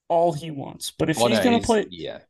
all 0.09 0.33
he 0.33 0.51
wants. 0.51 0.93
But 0.99 1.11
if 1.11 1.17
Well, 1.17 1.29
he's 1.29 1.39
no, 1.39 1.45
going 1.45 1.61
to 1.61 1.67
play, 1.67 1.87
yeah, 1.91 2.21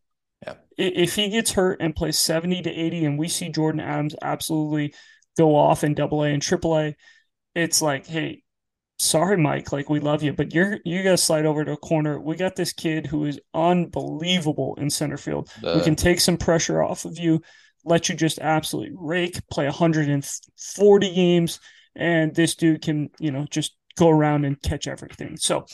yeah. 0.47 0.55
if 0.77 1.15
he 1.15 1.29
gets 1.29 1.53
hurt 1.53 1.81
and 1.81 1.95
plays 1.95 2.19
70 2.19 2.63
to 2.63 2.71
80, 2.71 3.05
and 3.05 3.19
we 3.19 3.29
see 3.29 3.51
Jordyn 3.51 3.83
Adams 3.83 4.15
absolutely 4.23 4.95
go 5.37 5.57
off 5.57 5.85
in 5.85 5.95
double 5.95 6.23
A 6.25 6.29
and 6.31 6.43
triple 6.43 6.79
A, 6.79 6.97
it's 7.55 7.83
like, 7.83 8.07
hey, 8.07 8.43
sorry, 8.99 9.37
Mike, 9.37 9.73
like 9.73 9.89
we 9.89 10.01
love 10.01 10.23
you, 10.23 10.33
but 10.33 10.53
you're 10.53 10.79
you 10.85 11.03
gotta 11.03 11.17
slide 11.17 11.47
over 11.47 11.65
to 11.65 11.73
a 11.73 11.77
corner. 11.77 12.21
We 12.21 12.37
got 12.37 12.57
this 12.57 12.73
kid 12.73 13.07
who 13.07 13.25
is 13.25 13.41
unbelievable 13.55 14.77
in 14.79 14.91
center 14.91 15.17
field. 15.17 15.51
we 15.63 15.81
can 15.81 15.97
take 15.97 16.21
some 16.21 16.37
pressure 16.37 16.83
off 16.83 17.05
of 17.05 17.19
you, 17.19 17.43
let 17.85 18.09
you 18.09 18.15
just 18.15 18.39
absolutely 18.41 18.95
rake, 18.97 19.41
play 19.49 19.65
140 19.65 21.15
games, 21.15 21.61
and 21.95 22.35
this 22.35 22.55
dude 22.55 22.83
can, 22.83 23.11
you 23.19 23.31
know, 23.31 23.47
just 23.51 23.77
go 23.97 24.09
around 24.09 24.45
and 24.45 24.61
catch 24.63 24.87
everything. 24.87 25.37
So 25.37 25.67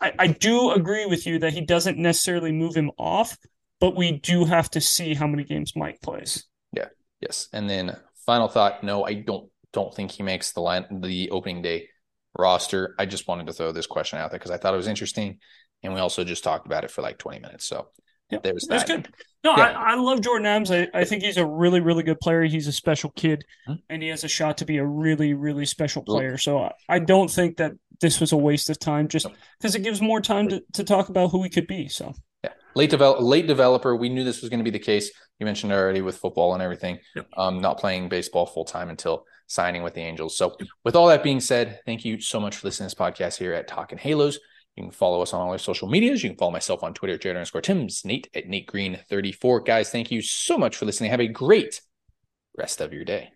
I, 0.00 0.12
I 0.18 0.26
do 0.28 0.72
agree 0.72 1.06
with 1.06 1.26
you 1.26 1.38
that 1.40 1.52
he 1.52 1.60
doesn't 1.60 1.98
necessarily 1.98 2.52
move 2.52 2.74
him 2.74 2.90
off, 2.98 3.36
but 3.80 3.96
we 3.96 4.12
do 4.12 4.44
have 4.44 4.70
to 4.70 4.80
see 4.80 5.14
how 5.14 5.26
many 5.26 5.44
games 5.44 5.72
Mike 5.76 6.00
plays. 6.02 6.44
Yeah. 6.72 6.88
Yes. 7.20 7.48
And 7.52 7.70
then 7.70 7.96
final 8.26 8.48
thought, 8.48 8.82
no, 8.82 9.04
I 9.04 9.14
don't 9.14 9.50
don't 9.72 9.92
think 9.92 10.12
he 10.12 10.22
makes 10.22 10.52
the 10.52 10.60
line 10.60 10.86
the 11.00 11.28
opening 11.30 11.60
day 11.60 11.88
roster. 12.38 12.94
I 12.98 13.06
just 13.06 13.28
wanted 13.28 13.46
to 13.46 13.52
throw 13.52 13.72
this 13.72 13.86
question 13.86 14.18
out 14.18 14.30
there 14.30 14.38
because 14.38 14.50
I 14.50 14.56
thought 14.56 14.74
it 14.74 14.78
was 14.78 14.88
interesting. 14.88 15.38
And 15.82 15.94
we 15.94 16.00
also 16.00 16.24
just 16.24 16.44
talked 16.44 16.66
about 16.66 16.84
it 16.84 16.90
for 16.90 17.02
like 17.02 17.18
20 17.18 17.40
minutes. 17.40 17.66
So 17.66 17.88
Yeah, 18.30 18.38
there's 18.42 18.66
That's 18.68 18.84
that. 18.84 19.02
good. 19.04 19.14
No, 19.44 19.54
Yeah. 19.56 19.64
I, 19.78 19.92
I 19.92 19.94
love 19.96 20.20
Jordyn 20.20 20.46
Adams. 20.46 20.70
I, 20.70 20.88
I 20.94 21.04
think 21.04 21.22
he's 21.22 21.36
a 21.36 21.44
really, 21.46 21.80
really 21.80 22.02
good 22.02 22.18
player. 22.20 22.42
He's 22.44 22.66
a 22.66 22.72
special 22.72 23.10
kid, 23.10 23.44
Hmm. 23.66 23.74
and 23.90 24.02
he 24.02 24.08
has 24.08 24.24
a 24.24 24.28
shot 24.28 24.58
to 24.58 24.64
be 24.64 24.78
a 24.78 24.84
really, 24.86 25.34
really 25.34 25.66
special 25.66 26.02
player. 26.02 26.38
So 26.38 26.58
I, 26.60 26.72
I 26.88 26.98
don't 27.00 27.30
think 27.30 27.58
that 27.58 27.72
this 28.00 28.20
was 28.20 28.32
a 28.32 28.36
waste 28.36 28.70
of 28.70 28.78
time 28.78 29.08
just 29.08 29.26
because 29.58 29.74
it 29.74 29.82
gives 29.82 30.00
more 30.00 30.20
time 30.20 30.48
to, 30.48 30.62
to 30.72 30.84
talk 30.84 31.08
about 31.10 31.30
who 31.30 31.42
he 31.42 31.50
could 31.50 31.66
be. 31.66 31.88
So 31.88 32.14
Yeah. 32.42 32.50
Late 32.74 32.90
develop 32.90 33.20
late 33.20 33.46
developer. 33.46 33.94
We 33.94 34.08
knew 34.08 34.24
this 34.24 34.40
was 34.40 34.48
going 34.50 34.60
to 34.60 34.64
be 34.64 34.70
the 34.76 34.78
case. 34.84 35.12
You 35.38 35.44
mentioned 35.46 35.72
already 35.72 36.00
with 36.00 36.16
football 36.16 36.54
and 36.54 36.62
everything. 36.62 36.98
Yep. 37.14 37.26
Um, 37.36 37.60
not 37.60 37.78
playing 37.78 38.08
baseball 38.08 38.46
full 38.46 38.64
time 38.64 38.88
until 38.88 39.26
signing 39.46 39.82
with 39.82 39.94
the 39.94 40.00
Angels. 40.00 40.36
So, 40.36 40.56
with 40.84 40.96
all 40.96 41.08
that 41.08 41.22
being 41.22 41.40
said, 41.40 41.80
thank 41.86 42.04
you 42.04 42.20
so 42.20 42.40
much 42.40 42.56
for 42.56 42.66
listening 42.66 42.88
to 42.88 42.96
this 42.96 43.00
podcast 43.00 43.38
here 43.38 43.54
at 43.54 43.68
Talking 43.68 43.98
Halos. 43.98 44.38
You 44.76 44.82
can 44.82 44.90
follow 44.90 45.22
us 45.22 45.32
on 45.32 45.40
all 45.40 45.50
our 45.52 45.58
social 45.58 45.88
medias. 45.88 46.24
You 46.24 46.30
can 46.30 46.38
follow 46.38 46.50
myself 46.50 46.82
on 46.82 46.94
Twitter 46.94 47.14
at 47.14 47.20
Jared 47.20 47.36
underscore 47.36 47.60
Tims, 47.60 48.04
Nate 48.04 48.28
at 48.34 48.48
Nate 48.48 48.66
Green 48.66 48.98
34. 49.08 49.60
Guys, 49.60 49.90
thank 49.90 50.10
you 50.10 50.20
so 50.20 50.58
much 50.58 50.76
for 50.76 50.84
listening. 50.84 51.10
Have 51.10 51.20
a 51.20 51.28
great 51.28 51.80
rest 52.56 52.80
of 52.80 52.92
your 52.92 53.04
day. 53.04 53.30